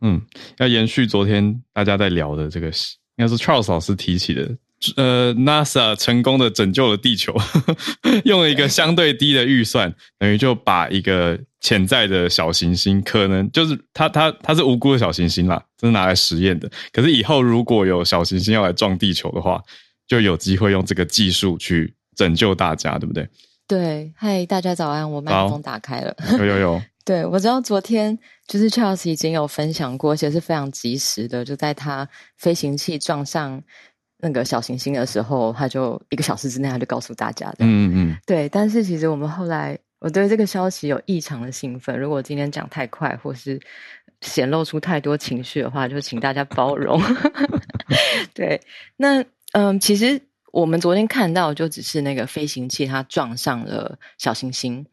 [0.00, 0.22] 嗯，
[0.58, 2.72] 要延续昨天大家在聊的这个，应
[3.16, 4.56] 该是 Charles 老师提起的。
[4.96, 7.34] 呃，NASA 成功的拯救了地球，
[8.24, 16.70] 用了一个相对低的预算，等于就把一个潜在的小行星，可能就是它它它是无辜的小行星啦，这是拿来实验的。
[16.92, 19.62] 可是以后如果有小行星要来撞地球的话，
[20.06, 23.26] 就有机会用这个技术去拯救大家，对不对？
[23.66, 33.62] 对，嗨，大家早安，我麦克风打开了，有有有， 对，我知道昨天就是 Charles 已经有分享过，而且是非常及时的，就在他飞行器撞上。
[34.18, 38.48] 那个小行星的时候，他就一个小时之内他就告诉大家的，嗯嗯，对。
[38.48, 41.98] 但是其实我们后来，我对这个消息有异常的兴奋。
[41.98, 43.60] 如果今天讲太快，或是
[44.22, 47.00] 显露出太多情绪的话，就请大家包容。
[48.32, 48.60] 对，
[48.96, 50.20] 那嗯，其实
[50.52, 54.86] 我们昨天看到就只是那个飞行器它撞上了小行星，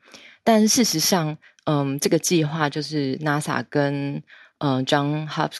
[0.43, 4.21] 但事实上，嗯，这个计划就是 NASA 跟
[4.57, 5.51] 嗯 John Hopkins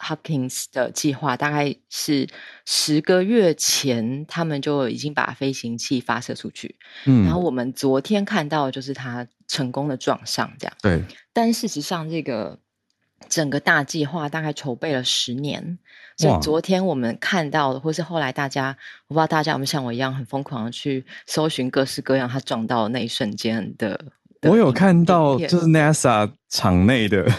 [0.00, 2.26] Hopkins 的计划大概是
[2.64, 6.76] 十个月前，他们就已经把飞行器发射出去。
[7.04, 10.74] 嗯，然后我们昨天看到就是它成功的撞上，这样。
[10.80, 11.02] 对。
[11.32, 12.58] 但事实上，这个
[13.28, 15.78] 整个大计划大概筹备了十年。
[16.16, 18.76] 所以昨天我们看到的，或是后来大家，
[19.08, 23.98] 我不知道大家有没有像我一样很疯狂的去搜寻各式各样它撞到的那一瞬间的。
[24.42, 27.30] 我有看到，就是 NASA 场内的。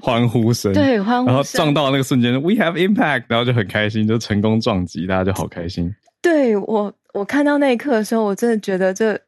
[0.00, 5.94] 欢呼声，对，欢呼声，然后撞到那个瞬间，We have impact，然后就很开心，就成功撞击，大家就好开心。
[6.20, 9.18] 对，我，我看到那一刻的时候，我真的觉得这。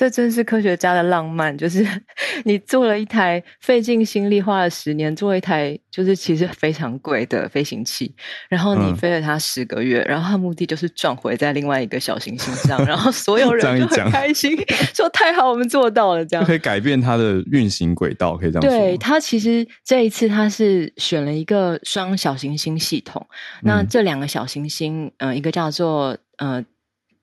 [0.00, 1.86] 这真是科学家的浪漫，就是
[2.44, 8.10] 你做了一台费尽心力花了十年做了一台，就是其实非常贵的飞行器，
[8.48, 14.56] 然后你飞了它十个月，嗯、然后它目的就是撞回在另外一个小行星上，然后所有人就很开心，
[14.96, 18.70] 说太好，我们做到了，这样就可以改变它的运行轨道，可以这样说。
[18.70, 23.26] 对，它其实这一次它是选了一个双小行星系统，
[23.64, 26.64] 那这两个小行星，呃，一个叫做呃。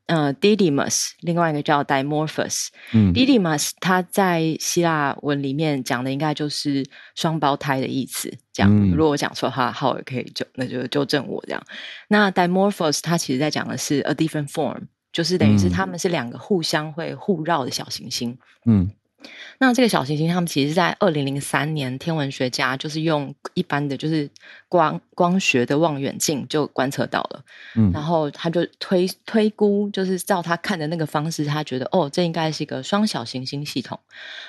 [0.08, 2.68] 呃 Didymus，另外一个叫 Dimorphus。
[2.94, 8.34] 嗯，Didymus 它在希腊文里面讲的应该就是双胞胎的意思。
[8.52, 11.64] 这样，嗯、如果我讲错的话，浩尔可以就那就纠正我这样。
[12.08, 14.82] 那 Dimorphus，它其实在讲的是 a different form，
[15.14, 18.38] 就是等于是他们是两个互相会互绕的小行星。
[18.66, 18.90] 嗯。
[19.60, 24.30] 那这个小行星，他们其实在二零零三年，天文学家就是用一般的就是
[24.70, 27.44] 光光学的望远镜就观测到了，
[27.76, 34.00] 嗯，然后他就推推估，就是照他看的那个方式，他觉得哦，这应该是一个双小行星系统。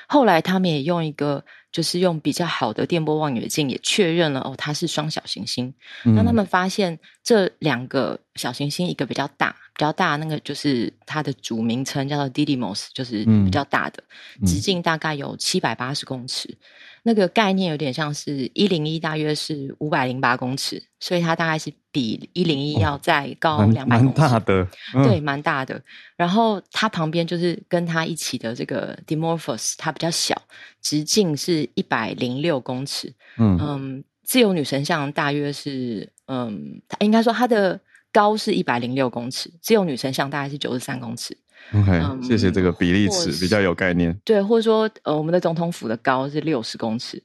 [0.06, 1.44] 后来他们也用一个。
[1.70, 5.72] 就是用比较好的电波望远镜也确认了哦，它是双小行星。
[6.04, 14.02] 嗯、那他们发现这两个小行星，一个比较大，比较大那个就是它的主名称叫做 Didymos，就是比较大的，
[14.40, 16.56] 嗯、直径大概有七百八十公尺。
[17.02, 24.20] 那个概念有点像是一零一，大约是五百零八公尺，所以它大概是比一零一要再高两百公尺。
[24.20, 25.80] 蛮大的，嗯、对，蛮大的。
[26.16, 30.40] 然后它旁边就是跟它一起的这个 Dimorphos，它比较小，
[30.82, 33.12] 直径是一百零六公尺。
[33.38, 37.80] 嗯嗯，自由女神像大约是，嗯，应该说它的
[38.12, 41.36] 高是一百零六公尺，自由女神像大概是九十三公尺。
[41.74, 44.18] OK，、嗯、谢谢这个比例尺比较有概念。
[44.24, 47.22] 对，或者说，呃，我们的总统府的高是六十公尺。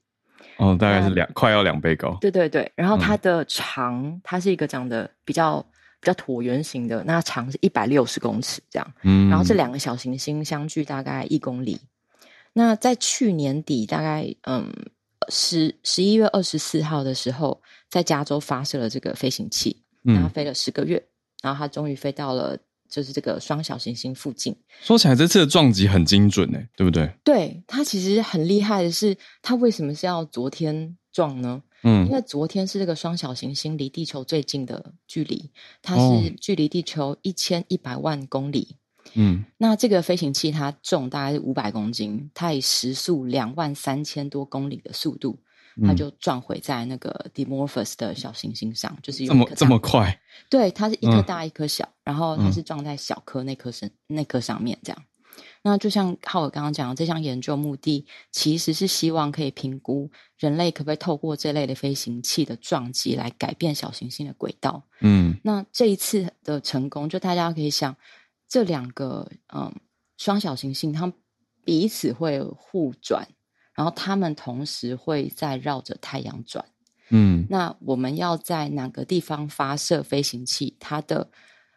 [0.58, 2.18] 哦，大概是两、嗯、快要两倍高。
[2.20, 5.66] 对对对，然后它的长，嗯、它是一个长得比较
[6.02, 8.94] 比较椭圆形的，那长是一百六十公尺这样。
[9.04, 11.80] 嗯，然后这两个小行星相距大概一公里。
[12.52, 14.70] 那在去年底，大概嗯
[15.30, 21.10] 十十一月二十四号的时候，在加州发射了这个飞行器，然后飞了十个月，嗯、
[21.44, 22.58] 然后它终于飞到了。
[22.94, 27.12] 就是这个双小行星附近，说起来这次的撞击很精准诶，对不对？
[27.24, 31.64] 对，它其实很厉害的是，它为什么是要昨天撞呢？
[31.82, 35.50] 嗯，因为昨天是这个双小行星离地球最近的距离，
[35.82, 38.76] 它是距离地球一千一百万公里。
[39.16, 45.39] 嗯，那这个飞行器它重大概是五百公斤，它以时速两万三千多公里的速度。
[45.82, 50.19] 它就撞毁在那个 Dimorphos 的小行星上，就是这么这么快。
[50.49, 55.03] 对，它是一颗大一颗小，嗯、然后它是撞在小颗那颗上、嗯、那颗上面这样。
[55.63, 64.84] 那就像浩尔刚刚讲的，这项研究目的其实是希望可以评估人类可不可以透过这类的飞行器的撞击来改变小行星的轨道。
[64.99, 67.95] 嗯，那这一次的成功，就大家可以想，
[68.47, 69.74] 这两个嗯
[70.17, 71.15] 双小行星，它们
[71.63, 73.28] 彼此会互转。
[73.76, 76.63] 然后他们同时会在绕着太阳转，
[77.09, 80.76] 嗯，那我们要在哪个地方发射飞行器？
[80.80, 81.28] 它的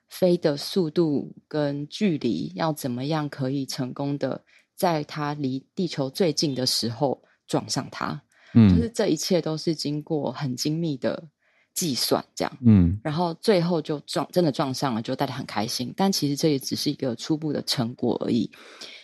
[0.06, 4.44] 飞的速度跟距离要怎么样可以成功的
[4.74, 8.20] 在它离地球最近的时候撞上它？
[8.52, 11.26] 嗯，就是这一切都是经过很精密的
[11.72, 15.94] 计算，这样，嗯，然后最后就撞，真的撞上了，就大家很开心。
[15.96, 18.50] 但其实这也只是一个初步的成果而已，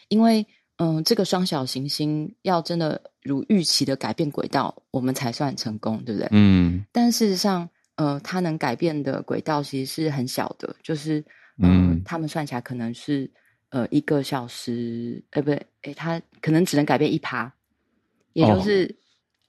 [0.09, 0.47] 因为。
[0.83, 6.29] 嗯，这个双小行星要真的如预期的改变轨道，我们才算成功，对不对？
[6.33, 6.85] 嗯。
[6.91, 11.25] 但事实上，呃，它能改变的轨道其实是很小的，就是，
[11.63, 13.31] 呃、嗯，他们算起来可能是
[13.71, 17.53] 呃一个小时，呃，不对，诶，它可能只能改变一趴，
[18.33, 18.93] 也就是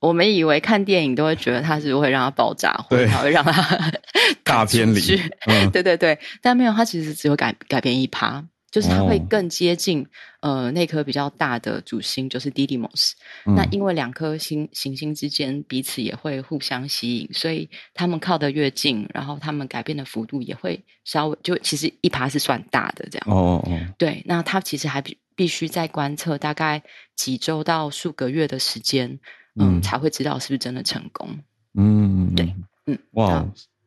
[0.00, 3.92] 我们以为看电影都会觉得它是会让它爆炸，或者它会让它
[4.44, 5.00] 大偏离，
[5.48, 8.46] 嗯、 对对对，但没有，它其实只有改改变一趴。
[8.74, 10.02] 就是它会更接近、
[10.40, 13.12] 哦、呃那颗比较大的主星，就是 Didymos、
[13.46, 13.54] 嗯。
[13.54, 23.28] 那因为两颗星行星之间彼此也会互相吸引，所以他们靠得越近，然后他们改变的幅度也会稍微就其实一趴是算大的这样。
[23.28, 23.80] 哦哦。
[23.96, 26.82] 对，那它其实还必必须再观测大概
[27.14, 29.08] 几周到数个月的时间，
[29.54, 31.38] 嗯，嗯才会知道是不是真的成功。
[31.74, 32.52] 嗯，对，
[32.86, 33.46] 嗯，哇，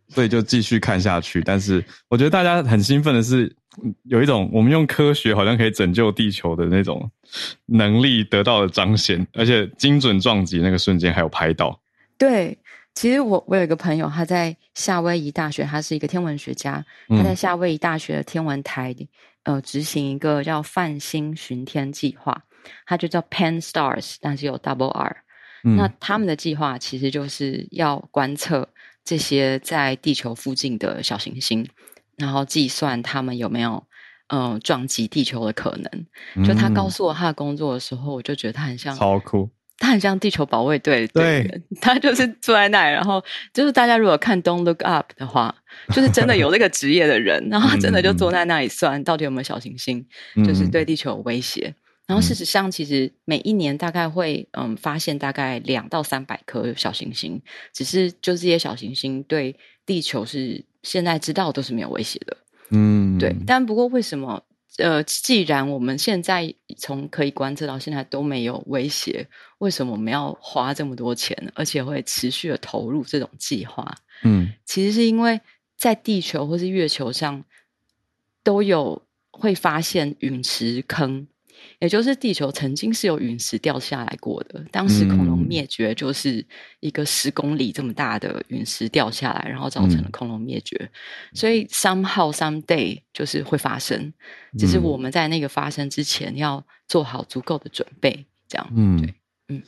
[0.09, 1.41] 所以就继续看下去。
[1.41, 3.55] 但是我觉得大家很兴奋的是。
[4.05, 7.07] 有一种我们用科学好像可以拯救地球的那种
[7.67, 11.79] 能力得到了彰显，而且精准撞击那个瞬间还有拍到。
[12.17, 12.57] 对，
[12.95, 18.95] 其实我我有一个朋友，他在夏威夷大学，他是一个天文学家，他在夏威夷大学的天文台
[19.43, 22.41] 呃执行一个叫泛星巡天计划，
[22.87, 25.17] 它就叫 Pan-STARRS，但是有 Double R。
[25.63, 28.67] 嗯，那他们的计划其实就是要观测
[29.07, 31.65] 这些在地球附近的小行星。
[32.17, 33.83] 然后计算他们有没有
[34.33, 36.43] 嗯撞击地球的可能。
[36.43, 39.47] 就他告诉我他的工作的时候，我就觉得他很像超酷，
[39.77, 41.05] 他很像地球保卫队。
[41.09, 45.55] 对，他就是坐在那里，然后就是大家如果看《Don't Look Up》的话，
[45.93, 50.03] 就是真的有这个职业的人，然后他真的就坐在那里算到底有没有小行星，
[50.43, 51.75] 就是对地球有威胁。
[52.07, 57.39] 然后事实上，其实每一年大概会嗯发现大概两到三百颗小行星，
[57.71, 59.55] 只是就这些小行星对
[59.85, 60.63] 地球是。
[60.83, 62.37] 现在知道都是没有威胁的，
[62.69, 63.35] 嗯，对。
[63.45, 64.41] 但不过为什么？
[64.77, 69.27] 呃，既然我们现在从可以观测到现在都没有威胁，
[69.57, 73.93] 为什么我们要花这么多钱，而且会持续的投入这种计划？
[74.23, 75.41] 嗯，其实是因为
[75.75, 77.43] 在地球或是月球上
[78.41, 79.01] 都有
[79.31, 81.27] 会发现陨石坑。
[81.79, 86.45] 也就是地球曾经是有陨石掉下来过的，当时恐龙灭绝就是
[86.79, 90.75] 一个十公里这么大的陨石掉下来，然后造成了恐龙灭绝。
[90.77, 90.89] 嗯、
[91.33, 94.11] 所以 somehow someday 就是会发生，
[94.57, 98.67] 只是我们在那个发生之前要做好足够的准备，这样。
[98.75, 99.13] 嗯，对，
[99.49, 99.61] 嗯，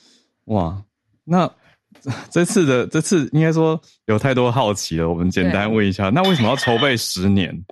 [0.46, 0.84] 哇，
[1.26, 1.52] 那
[2.32, 7.64] 这次的这次应该说有太多好奇了，我们简单问一下，那为什么要筹备十年？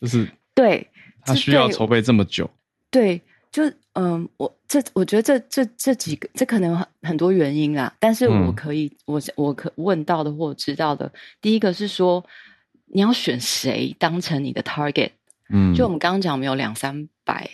[0.00, 0.86] 就是对，
[1.24, 2.50] 他需要筹备这么久，
[2.90, 3.20] 对。
[3.56, 3.62] 就
[3.94, 12.22] 嗯，我这我觉得这这这几个这可能很很多原因啦，但是我可以、嗯、我我可问到的或知道的，第一个是说
[12.84, 15.12] 你要选谁当成你的 target，
[15.48, 17.48] 嗯，就我们刚刚讲，我们有两三百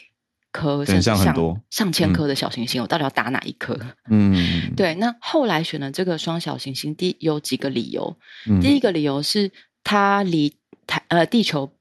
[0.51, 3.79] 颗，甚至像很多上千颗的小行星，嗯、我到底要打哪一颗？
[4.11, 4.35] 嗯，
[4.77, 4.97] 对。
[4.97, 8.17] 那后来选了这个双小行星，第有几个理由。
[8.49, 9.53] 嗯、第一个理由是
[9.85, 10.53] 它离
[10.89, 11.73] 台呃地球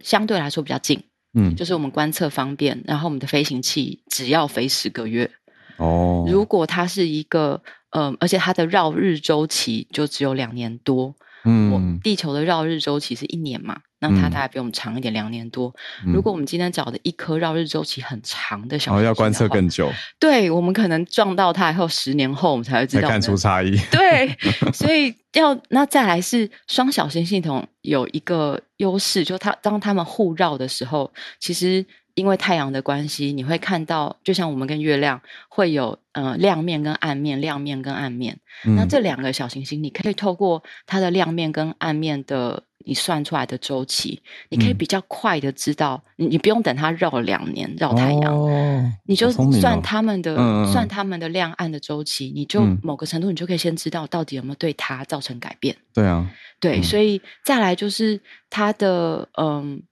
[0.00, 1.04] 相对来说比较近，
[1.38, 5.30] 嗯，就是我们观测方便，然后我们的飞行器只要飞十个月。
[5.76, 11.14] 哦，如果它是一个嗯、呃，而且它的绕日周期就只有两年多。
[11.44, 15.74] 嗯，我地球的绕日周期是一年嘛，那它大概比我们长一点，两年多。
[16.04, 19.90] 嗯、如果我们今天找的一颗绕日周期很长的小行星，哦，要观测更久。
[20.18, 23.76] 对，我们可能撞到它以后，十年后我们才会知道，才看出差异。
[23.90, 24.36] 对，
[24.72, 31.84] 所以要那再来是双小星系统有一个优势，就它当它们互绕的时候，其实。
[32.16, 35.20] 因为太阳的关系，你会看到，就像我们跟月亮
[35.50, 38.38] 会有呃亮面跟暗面，亮面跟暗面。
[38.64, 55.76] 嗯、那这两个小行星，你可以透过它的亮面跟暗面的你算出来的周期，你可以比较快的知道，嗯、你你不用等它绕两年绕太阳，哦、你就算他们的、哦、算他们的亮暗的周期，你就某个程度，你就可以先知道到底有没有对它造成改变。
[55.92, 59.82] 对啊，对，嗯、所以再来就是它的嗯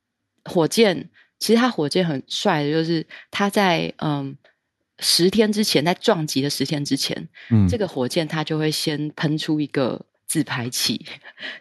[0.45, 1.11] 火箭。
[1.41, 4.35] 其实它火箭很帅的，就是它在嗯
[5.01, 10.01] 十天之前，在撞击的十天之前，嗯，这个火箭它就会先喷出一个
[10.35, 11.01] 自拍器，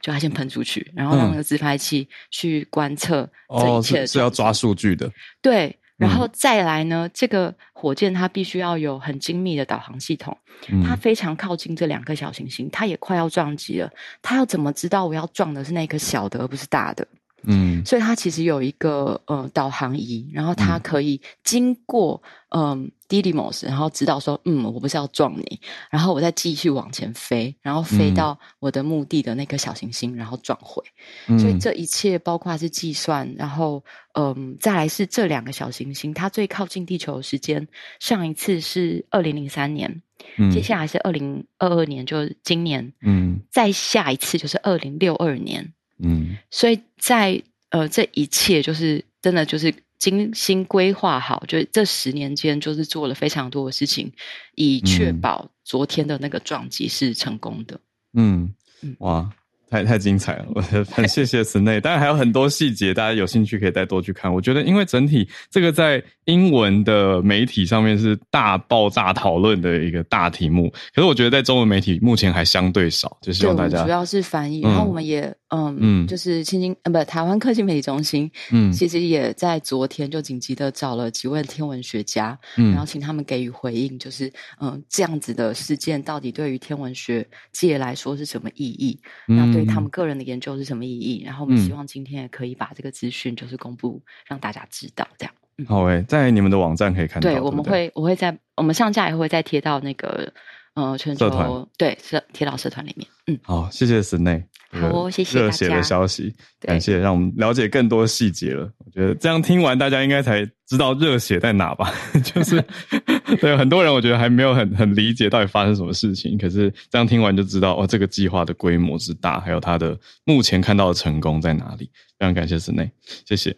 [0.01, 5.07] 就它先喷出去，然后让那个自拍器去观测这一切、嗯哦是，是要抓数据的。
[5.43, 10.35] 对，然后再来呢，嗯、这个火箭它必须要有很精密的导航系统，
[10.69, 13.87] 嗯、它非常靠近这两颗小行星，它也快要撞击了，
[14.23, 17.07] 它要怎么知道我要撞的是那颗小的，而不是大的？
[17.45, 30.83] 嗯，所以它其实有一个呃导航仪，然后它可以经过嗯 Didymos，然后知道说嗯我不是要撞你，然后我再继续往前飞，然后飞到我的目的的那颗小行星，然后撞回。
[31.27, 33.83] 嗯、所以这一切包括是计算，然后
[34.13, 37.67] 嗯再来是这两个小行星，它最靠近地球的时间，
[37.99, 40.01] 上一次是二零零三年，
[40.37, 45.73] 嗯、接下来是二零二二年，就是今年，嗯，再下一次就是二零六二年。
[46.03, 54.11] 嗯，所以在呃这一切就是真的就是精心规划好，就这十年间就是做了非常多的事情，
[54.55, 57.79] 以确保昨天的那个撞击是成功的。
[58.13, 58.53] 嗯，
[58.99, 59.31] 哇。
[59.69, 64.31] 太太精彩了，我很谢谢 Snae，当然还有很多细节，大家有兴趣可以再多去看。
[64.31, 84.31] 我觉得，因为整体这个在英文的媒体上面是大爆炸讨论的一个大题目，可是我觉得在中文媒体目前还相对少，就希望大家主要是翻译，嗯、然后我们也嗯嗯，就是青青呃不台湾科技媒体中心嗯，其实也在昨天就紧急的找了几位天文学家，嗯，然后请他们给予回应，就是
[84.61, 88.99] 嗯这样子的事件到底对于天文学界来说是什么意义？
[89.27, 89.63] 嗯、那对。
[89.73, 91.23] 他们个人的研究是什么意义？
[91.25, 95.07] 然后我们希望今天也可以把这个资讯就是公布，让大家知道。
[95.17, 97.27] 这样，嗯、好诶，在你们的网站可以看到。
[97.27, 100.31] 对，我们会，我会在我们上架也会再贴到那个
[100.75, 103.07] 呃全球社团，对，社贴到社团里面。
[103.27, 108.69] 嗯，好，谢谢 Snae，好、哦，谢谢热血的消息，感谢，让我们了解更多细节了。
[108.79, 111.93] 我觉得这样听完，大家应该才知道热血在哪吧？
[112.23, 112.63] 就是
[113.39, 116.37] 对很多人，我觉得还没有很很理解到底发生什么事情。
[116.37, 121.89] 可是这样听完就知道，哦，这个计划的规模之大，还有它的目前看到的成功在哪里。
[122.19, 122.89] 非常感谢 Snae，
[123.25, 123.55] 谢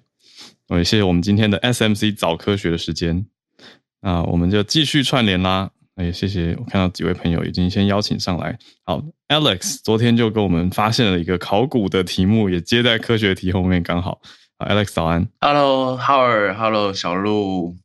[0.67, 0.77] 我。
[0.77, 3.25] 也谢谢我们今天的 SMC 早科学的时间。
[4.01, 5.71] 那我们就继续串联啦。
[6.03, 8.57] 也谢谢，我看到几位朋友已经先邀请上来。
[8.83, 14.19] 好，Alex 昨天就跟我们发现了一个考古的题目，也接在科学题后面，刚好。
[14.59, 15.25] 好，Alex 早安。
[15.39, 17.77] Hello，浩尔，Hello，小鹿。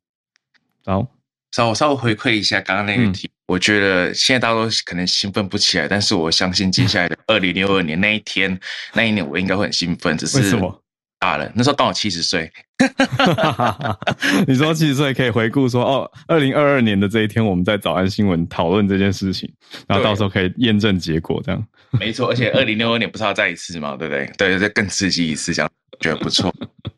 [0.82, 1.06] 早，
[1.52, 8.58] 稍我稍微回馈一下刚刚那个题，嗯、我觉得现在大家都可能兴奋不起来，但是我相信接下来的二零六二年那一天，
[8.94, 10.18] 那一年我应该会很兴奋。
[10.18, 10.82] 只是为什么？
[11.20, 12.50] 大了，那时候刚好七十岁。
[14.48, 19.52] 你说七十岁可以回顾说哦，二零二二年的这一天，我们在早安新闻讨论这件事情，
[19.86, 22.30] 然后到时候可以验证结果，这样没错。
[22.30, 23.96] 而且二零六二年不是要再一次吗？
[23.98, 24.26] 对不对？
[24.38, 26.50] 对，再更刺激一次，这样觉得不错。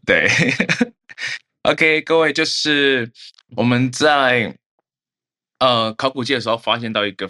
[0.07, 0.31] 对，
[1.69, 3.11] OK，各位，就是
[3.57, 4.57] 我们在
[5.59, 7.29] 呃考古界的时候发现到一个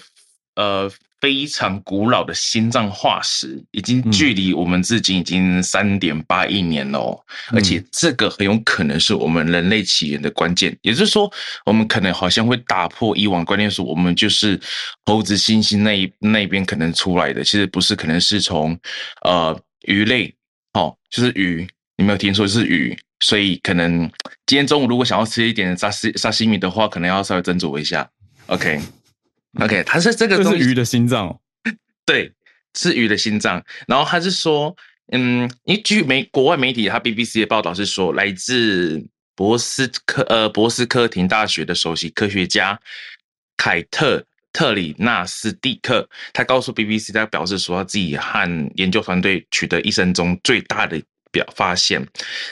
[0.56, 0.90] 呃。
[1.22, 10.76] 非常古老的心脏化石，已经距离我们至今已经三点八亿年了哦，嗯、而且这个很有可能是我们人类起源的关键。
[10.82, 11.32] 也就是说，
[11.64, 14.60] 我们可能好像会打破以往观念，说我们就是
[15.04, 18.76] 猴子、猩猩那一那边可能出来的，其实不是，可能是从
[19.22, 20.34] 呃鱼类，
[20.72, 21.64] 哦，就是鱼，
[21.98, 22.98] 你没有听错，就是鱼。
[23.20, 24.10] 所以可能
[24.44, 28.10] 今天中午如果想要吃一点沙西沙西米的话，可能要稍微斟酌一下。
[28.46, 28.80] OK。
[29.60, 31.40] OK，它是这个东西，这是鱼的心脏哦。
[32.06, 32.32] 对，
[32.74, 33.62] 是鱼的心脏。
[33.86, 34.74] 然后他是说，
[35.12, 42.78] 嗯，因为据媒国外媒体，他 BBC 的报道是说，来自博斯科呃博斯科廷大学的首席科学家
[43.56, 51.00] 凯特特里纳斯蒂克，他告诉 BBC，他表示说他自己和研究团队取得一生中最大的
[51.32, 52.06] 表发现。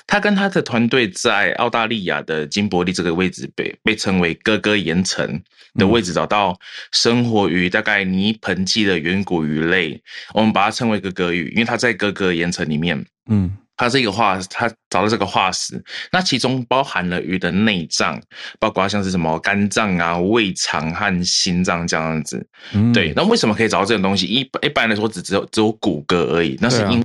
[0.06, 5.40] 他跟他的团队在澳大利亚的金伯利这个位置被被称为哥哥岩层
[5.74, 6.58] 的位置找到
[6.90, 10.02] 生活于大概泥盆纪的远古鱼类，
[10.34, 13.06] 我们把它称为哥哥鱼，因为它在哥哥岩层里面。
[13.30, 13.56] 嗯。
[13.76, 18.20] 它这个化，它找到这个化石，那其中包含了鱼的内脏，
[18.58, 22.46] 包括像是什么肝脏啊、胃肠和心脏这样子。
[22.74, 24.26] 嗯、对，那为什么可以找到这种东西？
[24.26, 26.58] 一一般来说，只只有只有骨骼而已。
[26.60, 27.02] 那是因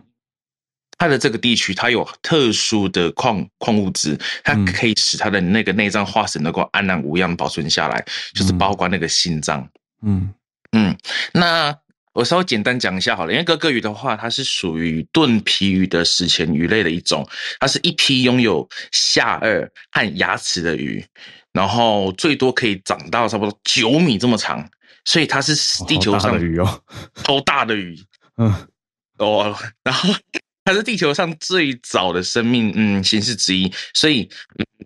[0.97, 9.67] 它的这个地区，它有特殊的矿矿物质，它可以使它的那个内脏化石能够安然无恙保存下来，就是包括那个心脏。
[10.01, 10.33] 嗯。
[10.71, 10.97] 嗯，
[11.33, 11.75] 那。
[12.15, 17.27] 我稍微简单讲一下好了，因为哥哥鱼的话，它是属于盾皮鱼的史前鱼类的一种，
[17.59, 21.05] 它是一批拥有下颚和牙齿的鱼，
[21.51, 24.65] 然后最多可以长到差不多九米这么长，
[25.03, 26.81] 所以它是地球上的鱼哦，
[27.15, 28.01] 超大的鱼，
[28.37, 28.65] 嗯，
[29.17, 30.13] 哦，然后
[30.65, 34.27] 它是地球上最早的生命嗯形式之一，所以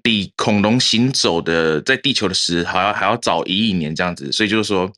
[0.03, 4.91] 比恐龙行走的在地球的时还要还要早一亿年这样子，所以就是说。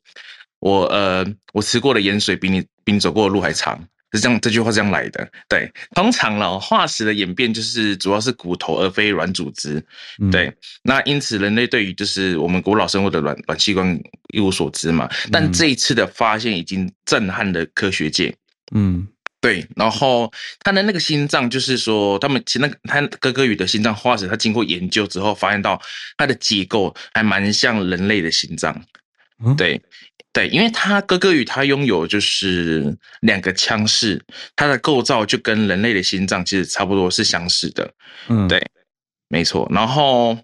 [0.64, 3.76] 我呃，我吃过的盐水比你比你走过的路还长，
[4.12, 5.28] 是这样，这句话是这样来的。
[5.48, 9.84] 对，通常呢，化石的演变就是主要是骨头而非软组织。
[10.20, 10.54] 嗯、对，
[10.84, 14.00] 那因此人类对于就是我们古老生物的软软器官
[14.32, 15.10] 一无所知嘛。
[15.32, 18.32] 但这一次的发现已经震撼了科学界。
[18.72, 19.04] 嗯，
[19.42, 19.66] 对。
[19.76, 25.78] 然后他的那个心脏，就是说他们其实那个他哥哥鱼的心脏化石，他经过研究之后发现到
[26.16, 28.82] 它的结构还蛮像人类的心脏。
[29.44, 29.82] 嗯、对。
[30.34, 34.18] 对，因为他哥哥鱼，他拥有就是两个腔室，
[34.56, 37.92] 它的构造就跟人类的心脏其实差不多是相似的。
[38.28, 38.66] 嗯，对，
[39.28, 39.70] 没错。
[39.70, 40.38] 然后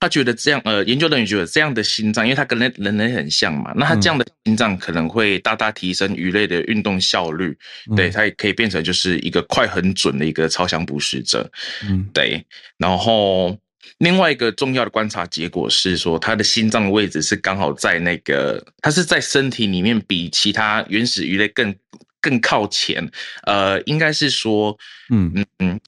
[0.00, 7.56] 他他觉得这样，呃，研究人员觉得这样的心脏，因为它跟人人类很像嘛，那它这样的心脏可能会大大提升鱼类的运动效率。
[7.90, 11.50] 嗯、对，它也可以变成就是一个快很准的一个超强捕食者。
[11.84, 12.44] 嗯，对，
[12.78, 13.58] 然后。
[13.98, 21.74] 另外一个重要的观察结果是说，它的心脏的位置是刚好在那个，它是在身体里面比其他原始鱼类更
[22.20, 23.10] 更靠前。
[23.44, 24.76] 呃，应该是说，
[25.10, 25.80] 嗯嗯嗯，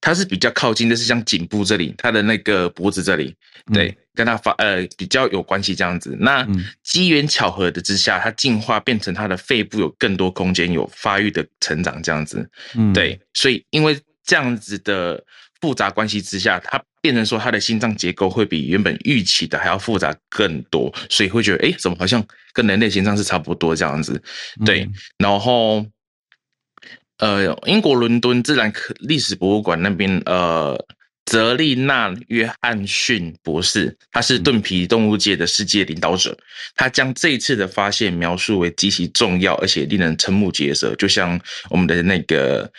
[0.00, 3.34] 它是比较靠近，就是像颈部这里，它的那个脖子这里，
[3.72, 6.16] 对，嗯、跟它发呃比较有关系这样子。
[6.20, 6.46] 那
[6.82, 12.48] 机缘巧合的之下，它进化变成它的肺部有更多空间，有发育的成长这样子。
[12.74, 15.22] 嗯，对，所以因为这样子的
[15.60, 16.82] 复杂关系之下，它。
[17.02, 22.20] 变成说，它的心脏结构会比原本预期的还要复杂更多，所以会觉得，哎，怎么好像
[22.52, 24.20] 跟人类心脏是差不多这样子？
[24.64, 24.80] 对。
[24.80, 25.86] 嗯、然后，
[27.18, 30.78] 呃，英国伦敦自然科历史博物馆那边，呃，
[31.24, 36.36] 泽丽纳·约翰逊博士，他是盾皮动物界的世界领导者，
[36.74, 41.40] 他将这一次的发现描述为极其重要，而且令人瞠目结舌，就像
[41.70, 42.70] 我们的那个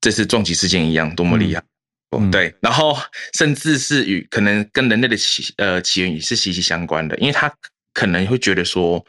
[0.00, 1.60] 这次撞击事件一样，多么厉害！
[1.60, 1.64] 嗯
[2.12, 2.96] 嗯、对，然后
[3.34, 7.52] 甚至是与可能跟人类的起呃起源也是息息相关的，因为他
[7.92, 9.04] 可能会觉得说，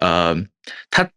[0.00, 0.34] 呃，
[0.90, 1.08] 他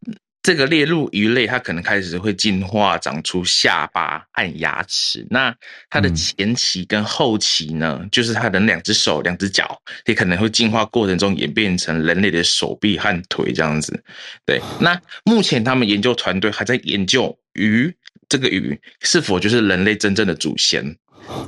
[0.45, 5.51] 这个猎鹿鱼类，它可能开始会进化长出下巴和牙齿，那
[5.89, 14.03] 它的前期跟后期呢，嗯、就是它的两只手、两只脚，也可能会进化过程中演变成人类的手臂和腿这样子。
[14.45, 17.91] 对，那目前他们研究团队还在研究鱼
[18.29, 20.95] 这个鱼是否就是人类真正的祖先。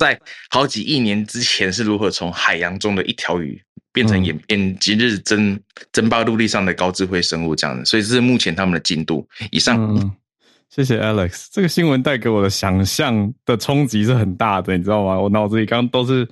[0.00, 0.20] 在
[0.50, 3.62] 好几亿年之前是如何从海洋中的一条鱼
[3.98, 5.58] 变成演变今日争
[5.92, 9.26] 争霸陆地上的高智慧生物这样的，所以这是目前他们的进度。
[9.50, 10.12] 以上，嗯，
[10.70, 11.48] 谢谢 Alex。
[11.50, 15.18] 这个新闻带给我的想象的冲击是很大的，你知道吗？
[15.18, 16.28] 我脑子里刚刚都是。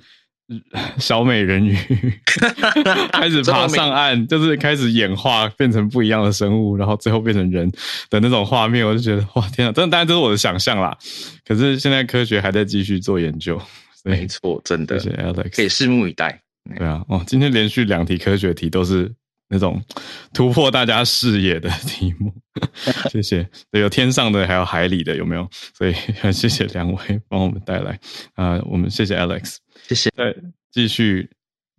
[0.97, 1.75] 小美人鱼
[3.11, 7.69] 开始爬上岸，就是开始演化变成不一样的生物，然后最后变成人
[8.09, 9.73] 的那种画面，我就觉得哇天啊！
[9.73, 10.97] 真的，当然这是我的想象啦。
[11.45, 13.61] 可是现在科学还在继续做研究，
[14.05, 16.39] 没错，真的，谢谢 Alex，可以拭目以待。
[16.75, 19.13] 对啊，哦，今天连续两题科学题都是
[19.47, 19.81] 那种
[20.33, 22.33] 突破大家视野的题目，
[23.09, 23.47] 谢谢。
[23.71, 25.47] 有天上的，还有海里的，有没有？
[25.73, 27.91] 所以很谢谢两位帮我们带来
[28.33, 29.57] 啊、呃，我们谢谢 Alex。
[29.87, 30.09] 谢谢。
[30.15, 30.35] 再
[30.71, 31.29] 继续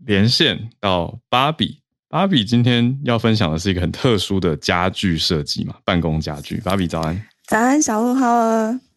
[0.06, 6.56] 连线到芭比，芭比今天要分享的是一个很特殊的家具设计嘛，办公家具。
[6.58, 8.87] 芭比早安，早安，小鹿好。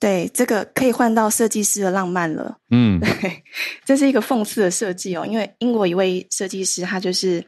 [0.00, 2.56] 对，这个可以换到设计师的浪漫了。
[2.70, 3.44] 嗯， 对，
[3.84, 7.44] 这是一个讽刺的设计哦，因为英国一位设计师，他就是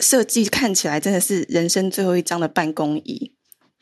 [0.00, 3.32] 设计看起来真的是人生最后一张的办公椅。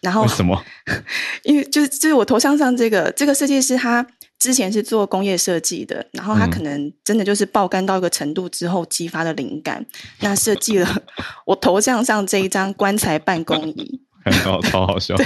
[0.02, 0.62] 然后为什么？
[1.44, 4.06] 因为就是就是我头像上这个这个设计师他。
[4.38, 9.86] 之前是做工业设计的，然后他可能真的就是爆肝到一个程度之后激发的灵感，嗯、
[10.18, 11.02] 那设计了
[11.46, 15.14] 我头像上这一张棺材办公椅，看到超好笑。
[15.14, 15.24] 对，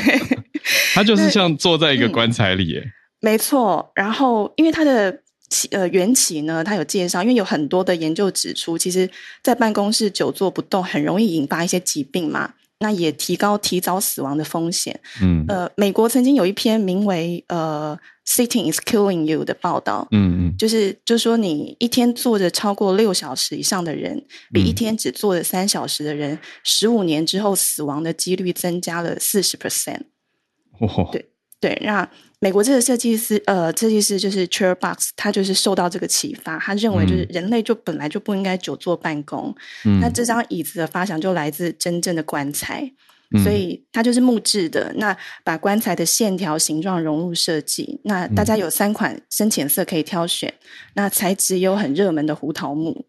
[0.94, 3.90] 他就是像坐在一个棺材里，嗯，没错。
[3.94, 9.08] 然后因为他的起呃缘起呢，他有介绍，因为有很多的研究指出，其实
[9.42, 12.54] 在办公室久坐不动很容易引发一些疾病嘛。
[12.78, 15.00] 那也提高提早死亡的风险。
[15.22, 20.06] 嗯，呃，美国曾经有一篇名为“呃，Sitting is killing you” 的报道。
[20.10, 30.02] 嗯嗯，就是就是说，你一天坐着超过六小时以上的人，比一天只坐着三小时的人，十五年之后死亡的几率增加了四十 percent。
[30.80, 31.24] 哦，对
[31.60, 32.08] 对，那。
[32.38, 39.52] 美国这个设计师，呃，设计师就是 Chair Box，他就是受到这个启发，他认为就是人类就本来就不应该久坐办公。
[39.86, 42.92] 嗯，那这张椅子的发想就来自真正的棺材。
[43.42, 48.00] 所以它就是木质的，那把棺材的线条形状融入设计。
[48.04, 50.54] 那大家有三款深浅色可以挑选。
[50.94, 53.04] 那材质有很热门的胡桃木。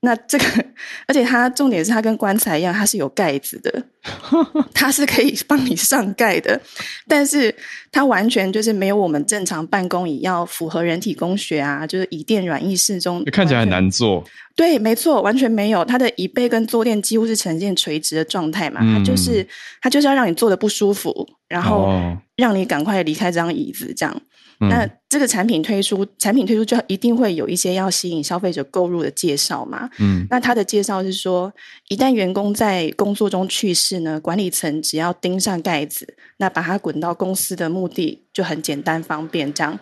[0.00, 0.44] 那这个，
[1.06, 3.70] 而且它重点是它跟棺材一样，它是有盖子的，
[4.74, 6.60] 它是可以帮你上盖的。
[7.06, 7.54] 但是
[7.92, 14.24] 它完全就是没有我们正常办公椅要符合人体工学啊，就是椅垫软硬适中，看起来很难做。
[14.56, 15.84] 对，没错，完全没有。
[15.84, 19.46] 它的椅背跟坐垫几乎是呈现垂直的状态嘛，嗯、它就是
[19.80, 21.88] 它就是要让你坐的不舒服，然后
[22.36, 24.22] 让你赶快离开这张椅子，这样。
[24.60, 29.88] 哦、那这个产品推出，产品推出就一定会有一些要吸引消费者购入的介绍嘛。
[29.98, 31.52] 嗯，那它的介绍是说，
[31.88, 39.78] 一旦员工在工作中去世呢，管理层只要钉上盖子，那把它滚到公司的目的就很简单方便，这样。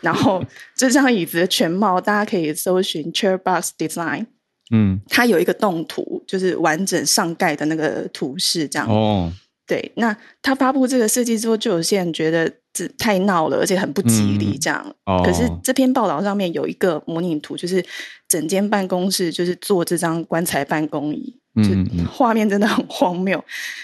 [0.00, 0.42] 然后
[0.76, 4.26] 这张椅子的全貌，大家可以搜寻 Chairbox Design。
[4.72, 8.88] 嗯，它有一个动图，就是完整上盖的那个图示，这样。
[8.88, 9.32] 哦，
[9.70, 9.92] 对。
[9.94, 14.84] 那他发布这个设计之后，就有些人觉得这太闹了，而且很不吉利，这样。
[15.06, 15.22] 哦。
[15.24, 17.84] 可是这篇报道上面有一个模拟图，就是
[18.28, 23.38] 整间办公室就是做这张棺材办公椅，嗯，就画面真的很荒谬。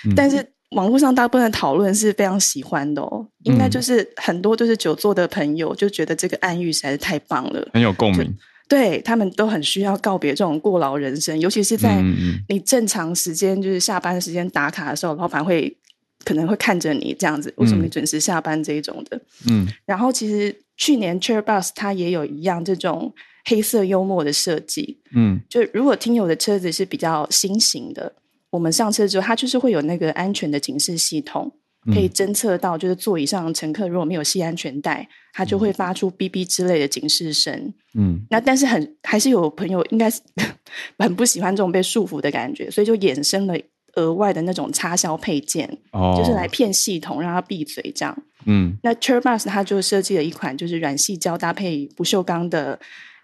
[0.05, 0.12] 嗯。
[0.16, 0.45] 但是。
[0.70, 8.37] 网络上大部分的讨论是非常喜欢的哦，应该就是很多就是久坐的朋友就觉得这个暗喻实在是太棒了，很有共鸣。
[8.68, 12.02] 对，他们都很需要告别这种过劳人生，尤其是在
[12.48, 15.76] 你正常时间就是下班时间打卡的时候，老板会
[16.24, 19.20] 可能会看着你这样子，为什么你准时下班这一种的。
[19.48, 23.14] 嗯，然后其实去年 Chairbus 它也有一样这种
[23.44, 28.14] 黑色幽默的设计，嗯，就如果听友的车子是比较新型的。
[28.50, 31.52] 我们上车之后，它就是会有那个安全的警示系统，
[31.93, 37.72] 可以侦测到，就是座椅上乘客如果没有系安全带，它就会发出哔哔之类的警示声。
[37.95, 40.20] 嗯，那但是很还是有朋友应该是
[40.99, 43.55] 很不喜欢这种被束缚的感觉，所以就衍生了
[43.95, 48.16] 额外的那种插销配件，哦，就是来骗系统让它闭嘴这样。
[48.47, 52.78] 嗯，那 Chairbus 它就设计了一款就是软矽胶搭配不锈钢的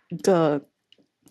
[0.08, 0.62] 一个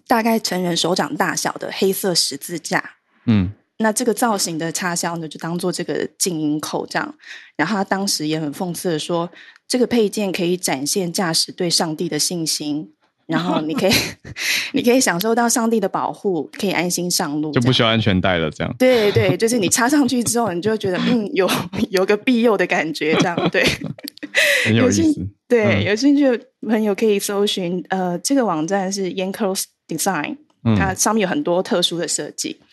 [0.07, 2.97] 大概成人手掌大小的黑色十字架。
[3.25, 3.51] 嗯。
[3.81, 7.15] 那这个造型的插销呢，就当做这个静音口这样。
[7.55, 9.29] 然后他当时也很讽刺的说，
[9.67, 12.91] 这个配件可以展现驾驶对上帝的信心。
[13.27, 13.91] 然后你可以，
[14.73, 18.51] 你可以享受到上帝的保护，可以安心上路，就不需要安全带了。
[18.51, 21.49] 这样，对对，就是你插上去之后，你就会觉得嗯，有
[21.91, 23.15] 有个庇佑的感觉。
[23.15, 23.63] 这样对，
[24.65, 25.25] 很有意思。
[25.47, 29.57] 对，嗯、有兴趣的朋友可以搜寻呃，这个网站是 Yanko
[29.87, 30.35] Design，
[30.77, 32.57] 它上面有很多特殊的设计。
[32.59, 32.67] 嗯，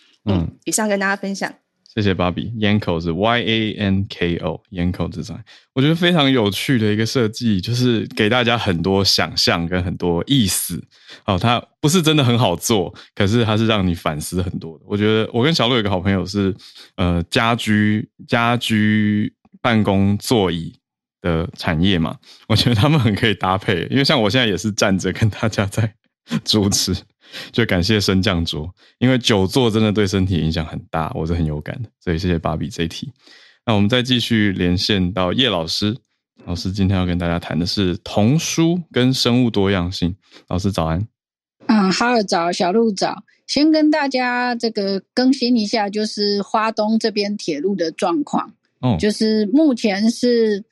[0.64, 1.53] 以上跟大家分享。
[1.95, 2.53] 谢谢芭比。
[2.61, 5.41] Yanko 是 Y A N K O，Yanko Design，
[5.72, 10.81] 我觉得非常有趣的一个设计，就是给大家很多想象跟很多意思。
[11.24, 14.85] 哦，它不是真的很好做，可是它是让你反思很多的。
[14.87, 16.55] 我觉得我跟小鹿有个好朋友是
[16.97, 20.72] 呃家居家居办公座椅
[21.22, 22.16] 的产业嘛，
[22.49, 25.95] 我觉得他们很可以搭配，因为像我现在也是站着跟大家在
[26.45, 26.95] 主持。
[27.53, 28.68] 就感谢升降桌，
[28.99, 31.89] 因为久坐真的对身体影响很大，我是很有感的。
[32.01, 33.12] 所以谢谢芭比这一题。
[33.66, 35.95] 那我们再继续连线到叶老师，
[36.47, 40.16] 老师今天要跟大家谈的是童书跟生物多样性。
[40.49, 41.07] 老师早安。
[41.66, 43.22] 嗯，哈尔早，小鹿早。
[43.47, 48.55] 先跟大家这个更新一下，就是花东这边铁路的状况。
[48.81, 50.64] 哦，就是目前是，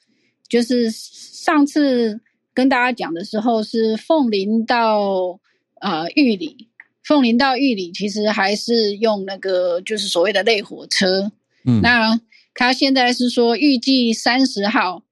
[0.48, 2.20] 就是上次
[2.54, 5.38] 跟大家讲的时候是凤林到。
[5.81, 6.68] 呃，玉里，
[7.03, 11.33] 凤林到玉里，其实还是用那个，就是所谓的类火车。
[11.64, 12.20] 嗯，那
[12.55, 15.03] 他现在是说，预计三十号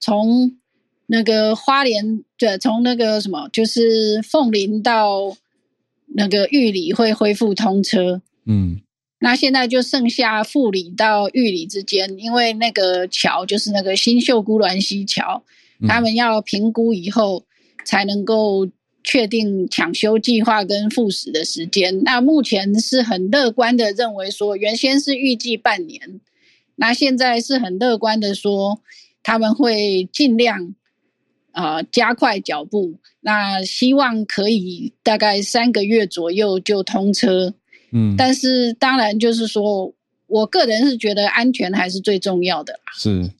[0.00, 0.58] 从
[1.06, 5.36] 那个花莲，对，从那个什么，就是凤林到
[6.06, 8.22] 那个玉里会恢复通车。
[8.46, 8.80] 嗯，
[9.20, 15.42] 那现在就剩下富里到玉里之间，因为那个桥就是那个新秀姑峦溪桥，
[15.86, 17.44] 他们要评估以后。
[17.86, 18.66] 才能够
[19.04, 22.02] 确定抢修计划跟复驶的时间。
[22.02, 26.20] 那目前是很乐观的认为说，原先是预计半年，
[26.76, 28.80] 那现在是很乐观的说，
[29.22, 30.74] 他们会尽量
[31.52, 32.94] 啊、呃、加快脚步。
[33.20, 37.54] 那希望可以大概三个月左右就通车。
[37.92, 39.92] 嗯，但是当然就是说，
[40.26, 42.92] 我个人是觉得安全还是最重要的啦。
[42.96, 43.30] 是，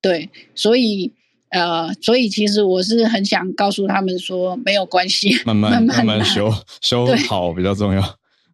[0.00, 1.12] 对，所以。
[1.54, 8.02] 呃，所以其实我是很想告诉他们说，没有关系，慢慢慢慢修修好比较重要。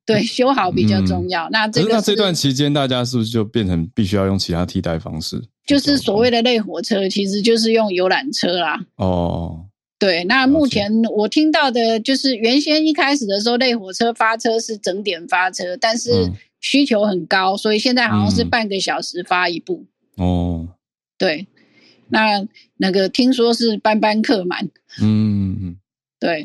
[0.07, 1.46] 对，修好比较重要。
[1.46, 5.40] 嗯、那这个那这段期间，大家是不是就变成必须要用其他替代方式？
[5.66, 8.80] 就是所谓的类火车，其实就是用游览车啦。
[8.96, 9.66] 哦，
[10.01, 10.24] 对。
[10.24, 19.86] 那目前我听到的就是，原先一开始的时候，类火车发车是整点发车，但是需求很高，所以现在好像是半个小时发一部。
[20.16, 20.68] 嗯、哦，
[21.16, 21.46] 对。
[22.11, 22.46] 那
[22.76, 24.68] 那个听说是班班客满，
[25.00, 25.76] 嗯，
[26.20, 26.44] 对。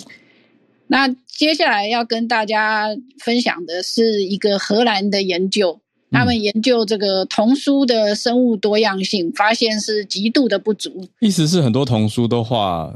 [0.88, 11.08] 那接下来要跟大家分享的是一个荷兰的研究，他们研究这个童书的生物多样性，发现是极度的不足。
[11.20, 12.96] 意思是很多童书都画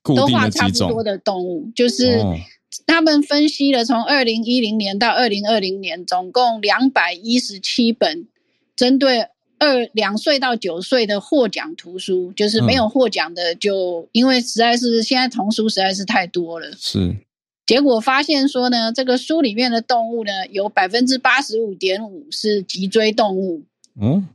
[0.00, 2.22] 固定的几种，都画差不多的动物，就是
[2.86, 8.28] 他们分析了从二零一零年到二零二零年，总共两百一十七本
[8.76, 9.26] 针对。
[9.58, 17.16] 二两岁到九岁的获奖图书，就是没有获奖的就，就、嗯、因为实在是现在童书实在是太多了，是。
[17.66, 23.64] 结果发现说呢，这个书里面的动物呢，有百分之八十五点五是脊椎动物，
[24.00, 24.26] 嗯，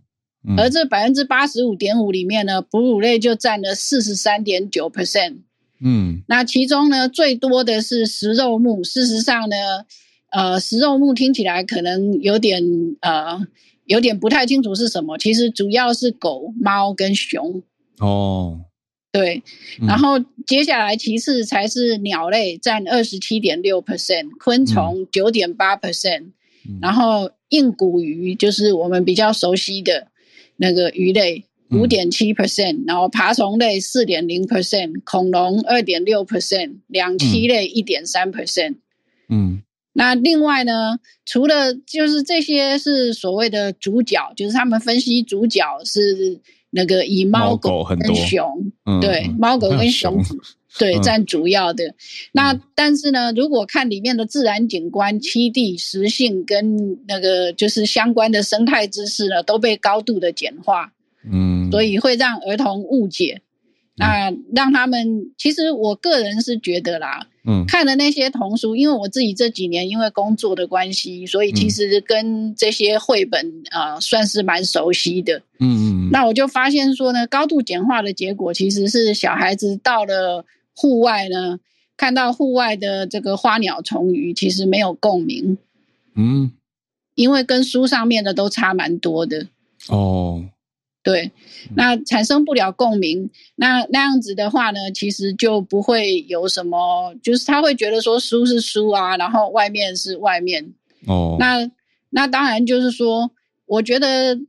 [0.48, 5.38] 嗯而这百分之八十五点五里面呢，哺乳类就占了四十三点九 percent，
[5.80, 8.84] 嗯，那其中呢，最多的是食肉目。
[8.84, 9.56] 事实上呢，
[10.32, 12.62] 呃，食肉目听起来可能有点
[13.02, 13.48] 呃。
[13.86, 17.62] 有点不太清楚是什么，其实主要是狗、猫跟熊。
[18.00, 18.62] 哦，
[19.12, 19.44] 对，
[19.88, 26.32] 然后接下来其次才是鸟类，占二十七点六 percent，昆虫九点八 percent，
[26.82, 30.08] 然后硬骨鱼就是我们比较熟悉的
[30.58, 38.78] 那个鱼类五点七 percent，然后爬虫类四点零 percent，恐龙二点六 percent，两栖类一点三 percent。
[39.30, 39.62] 嗯。
[39.94, 46.40] 那另外呢，除了就是这些是所谓的主角，就是他们分析主角是
[46.72, 50.20] 那个以猫狗跟熊，对，猫狗跟 熊，
[50.80, 51.84] 对，占主要的。
[52.32, 60.92] 那但是呢，如果看里面的自然景观、栖地、食性跟那个就是相关的生态知识呢，都被高度的简化，
[61.32, 63.43] 嗯，所以会让儿童误解。
[63.96, 67.28] 那让他们，其实我个人是觉得啦。
[67.46, 75.44] 嗯，看了那些童书，因为我自己这几年因为工作的关系，所以其实跟这些绘本啊、呃、算是蛮熟悉的。
[75.60, 76.10] 嗯嗯。
[76.10, 81.60] 那我就发现说呢，高度简化的结果其实是小孩子到了户外呢，
[81.98, 85.58] 看到户外的这个花鸟虫鱼，其实没有共鸣。
[86.16, 86.52] 嗯，
[87.14, 89.48] 因为跟书上面的都差蛮多的。
[89.90, 90.46] 哦。
[91.04, 91.32] 对，
[91.76, 100.74] 那产生不了共鸣，那那样子的话呢，其实就不会有什么，就是他会觉得说书是书啊，然后外面是外面。
[101.06, 101.70] 哦，那
[102.10, 103.32] 那当然就是说，
[103.66, 104.40] 我觉得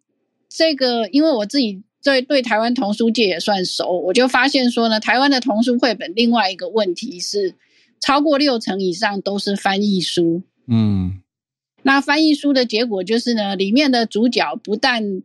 [0.49, 7.57] 这个，因为我自己对对台湾童书界也算熟，我就发现说呢，台湾的童书绘本另外一个问题是，
[7.99, 10.43] 超过六成以上都是翻译书。
[10.69, 11.21] 嗯，
[11.83, 15.23] 那翻译书的结果就是呢，里面的主角不但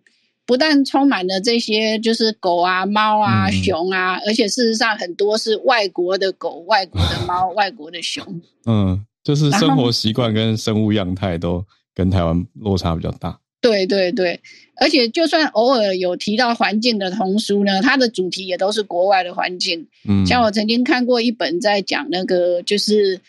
[0.49, 8.41] 不但充满了这些，就是狗啊、猫啊、熊啊，而且事实上很多是外国的狗、外国的猫、 外国的熊。
[8.65, 13.39] 嗯，就是生活习惯跟生物样态都跟台湾落差比较大。
[13.61, 14.39] 对对对，
[14.81, 19.87] 而且就算偶尔有提到环境的童书呢，它的主题也都是国外的环境。
[20.07, 23.21] 嗯，像我曾经看过一本在讲那个，就是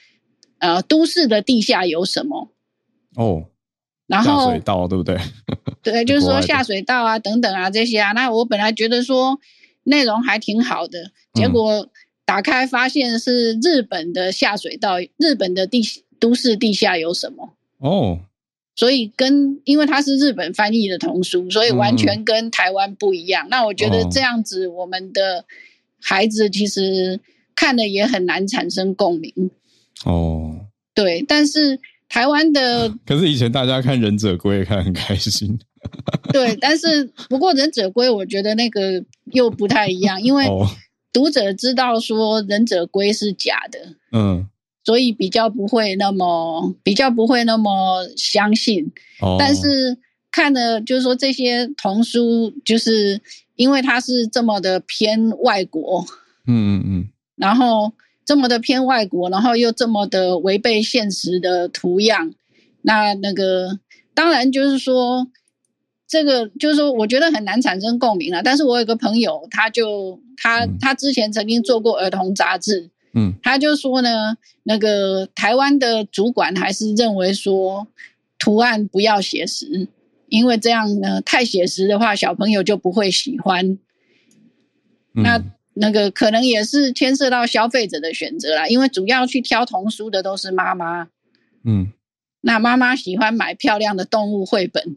[0.58, 2.48] 呃，都市的地下有什么？
[3.16, 3.44] 哦。
[4.10, 5.16] 然后下水道对不对？
[5.82, 8.10] 对，就是说下水道啊，等等啊这些啊。
[8.12, 9.38] 那我本来觉得说
[9.84, 11.88] 内容还挺好的，结果
[12.24, 15.80] 打开发现是日本的下水道，日本的地
[16.18, 17.50] 都市地下有什么？
[17.78, 18.18] 哦，
[18.74, 23.46] 所以跟因为它是日本翻译的童书，所以完全跟台湾不一样。
[23.48, 25.44] 那我觉得这样子，我们的
[26.02, 27.20] 孩子其实
[27.54, 29.50] 看了也很难产生共鸣。
[30.04, 31.78] 哦，对，但是。
[32.10, 35.58] 台湾的，可是以前大家看忍者龟看很开心。
[36.30, 39.02] 对，但是不过忍者龟，我觉得那个
[39.32, 40.46] 又不太一样，因为
[41.12, 44.46] 读者知道说忍者龟是假的，嗯，
[44.84, 48.92] 所以比较不会那么比较不会那么相信。
[49.20, 49.96] 哦，但是
[50.30, 53.20] 看了就是说这些童书，就是
[53.54, 56.04] 因为它是这么的偏外国，
[56.46, 57.08] 嗯嗯嗯。
[57.36, 57.92] 然后
[58.24, 62.32] 这么的偏外国，然后又这么的违背现实的图样，
[62.82, 63.80] 那那个
[64.14, 65.26] 当然就是说，
[66.06, 68.40] 这个就是说，我觉得很难产生共鸣了。
[68.42, 77.88] 但是我有个朋友，他就他他之前曾经做过儿童杂志，嗯，他就说呢，那个台湾的主管还是认为说，
[78.38, 79.88] 图案不要写实，
[80.28, 83.66] 因为这样呢，太写实的话，小朋友就不会喜欢。
[85.14, 85.42] 嗯、那。
[85.74, 91.08] 那个可能也是牵涉到消费者的选择啦，因为主要去挑童书的都是妈妈，
[91.64, 91.92] 嗯，
[92.40, 94.96] 那妈妈喜欢买漂亮的动物绘本，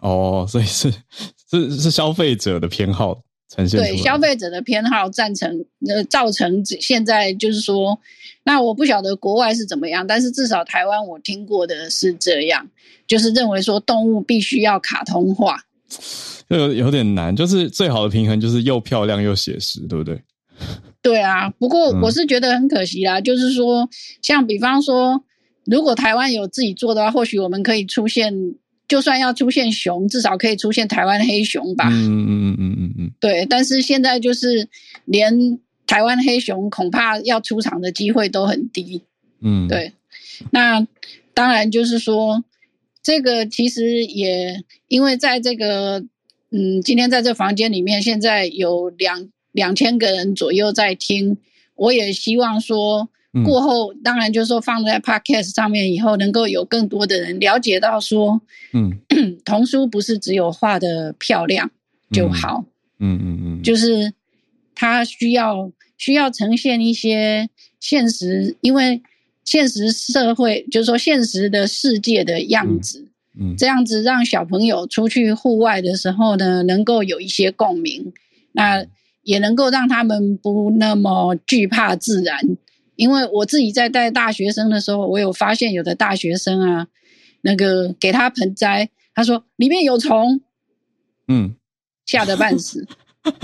[0.00, 0.92] 哦，所以是
[1.48, 8.00] 是是消费者的偏好呈现，对，消费者的偏好赞成呃造成现在就是说，
[8.42, 12.68] 那我不晓得国外是怎么样，但是至少台湾我听过的是这样，
[13.06, 15.62] 就是认为说动物必须要卡通化。
[16.48, 20.22] 就有有点难，就是最好的平衡就是又漂亮又写实，对不对？
[21.02, 23.88] 对啊，不过我是觉得很可惜啦，嗯、就是说，
[24.22, 25.24] 像比方说，
[25.64, 28.54] 如果台湾有自己做的话，或许我们可以出现，
[28.88, 31.88] 就算要出现熊，至少可以出现台湾黑熊吧。
[31.90, 33.10] 嗯嗯嗯嗯嗯嗯。
[33.20, 34.68] 对，但是现在就是
[35.04, 39.02] 连台湾黑熊恐怕要出场的机会都很低。
[39.40, 39.92] 嗯，对。
[40.50, 40.86] 那
[41.34, 42.44] 当然就是说。
[43.02, 46.02] 这个其实也因为在这个，
[46.56, 51.36] 嗯，今天在这房间里面，现在有两两千个人左右在听。
[51.74, 53.10] 我也希望说，
[53.44, 58.40] 过后、嗯、当然就是说放在 Podcast 上面以后，能够有更多的人了解到说，
[58.72, 58.98] 嗯，
[59.44, 61.70] 童书不是只有画的漂亮
[62.10, 62.64] 就好，
[62.98, 64.14] 嗯嗯嗯，嗯嗯就是
[64.74, 69.02] 它需要需要呈现一些现实，因为。
[69.44, 73.05] 现实社会就是说，现实的世界的样子，
[73.58, 78.12] 这样子让小朋友出去户外的时候呢，能够有一些共鸣，
[78.52, 78.86] 那
[79.22, 82.40] 也能够让他们不那么惧怕自然。
[82.94, 86.86] 因为我自己在带大学生的时候，我有发现有的大学生啊，
[87.42, 90.40] 那个给他盆栽，他说里面有虫，
[91.28, 91.56] 嗯，
[92.06, 92.88] 吓得半死，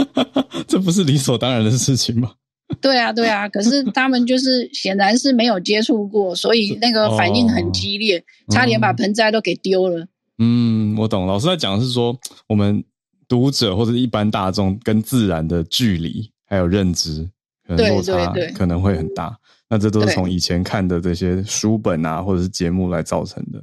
[0.67, 2.33] 这不是理所当然的事情吗？
[2.81, 10.07] 对啊，对啊，可是他们就是显然是没有接触过，所以那个 反应很激烈，哦、差点把盆栽都给丢了。
[10.39, 11.27] 嗯，我懂。
[11.27, 12.19] 老师在讲的是说，
[12.49, 12.83] 我们
[13.29, 17.29] 读者或者一般大众跟自然的距离还有认知，
[17.67, 19.29] 可能落差可能会很大。
[19.29, 23.63] 对对对，那这都是从以前看的这些书本啊，或者是节目来造成的。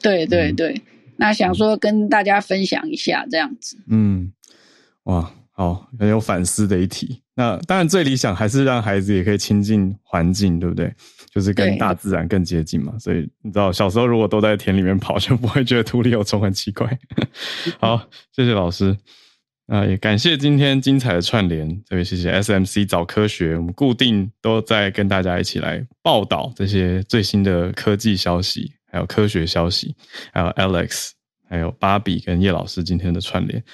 [0.00, 0.82] 对对对，嗯、
[1.16, 3.76] 那想说跟大家分享一下这样子。
[3.88, 4.32] 嗯，
[5.04, 5.30] 哇。
[5.56, 7.22] 好，很有反思的一题。
[7.36, 10.92] 那当然，最理想还是让孩子也可以亲近环境，对不对？
[11.32, 12.96] 就是跟大自然更接近嘛。
[12.98, 16.98] 所以你知道，小时候如果都在田里面跑，就不会觉得土里有虫很奇怪。
[17.80, 18.96] 好，谢谢老师。
[19.66, 29.96] 那也感谢今天精彩的串联，特别谢谢 SMC 早科学，我们固定都在跟大家一起来报道这些最新的科技消息，还有科学消息，
[30.32, 31.12] 还有 Alex，
[31.48, 33.64] 还有芭比跟叶老师今天的串联。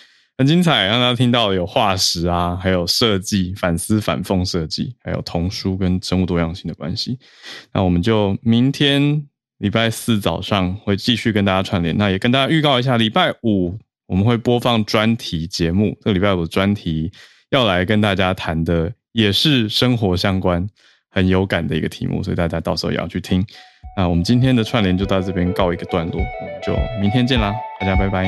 [0.41, 7.19] 很精彩，让大家听到有化石啊，还有设计、反思、反讽设计，还有童书跟生物多样性的关系。
[7.75, 9.23] 那我们就明天
[9.59, 11.95] 礼拜四早上会继续跟大家串联。
[11.99, 15.95] 那也跟大家预告一下，礼拜五我们会播放专题节目。
[16.01, 17.13] 这个礼拜五的专题
[17.51, 20.67] 要来跟大家谈的也是生活相关、
[21.11, 23.45] 很有感的一个题目，所以大家到时候也要去听。
[23.95, 28.25] 那我们今天的串联就到这边告一个段落，我们就明天见啦，大家拜拜。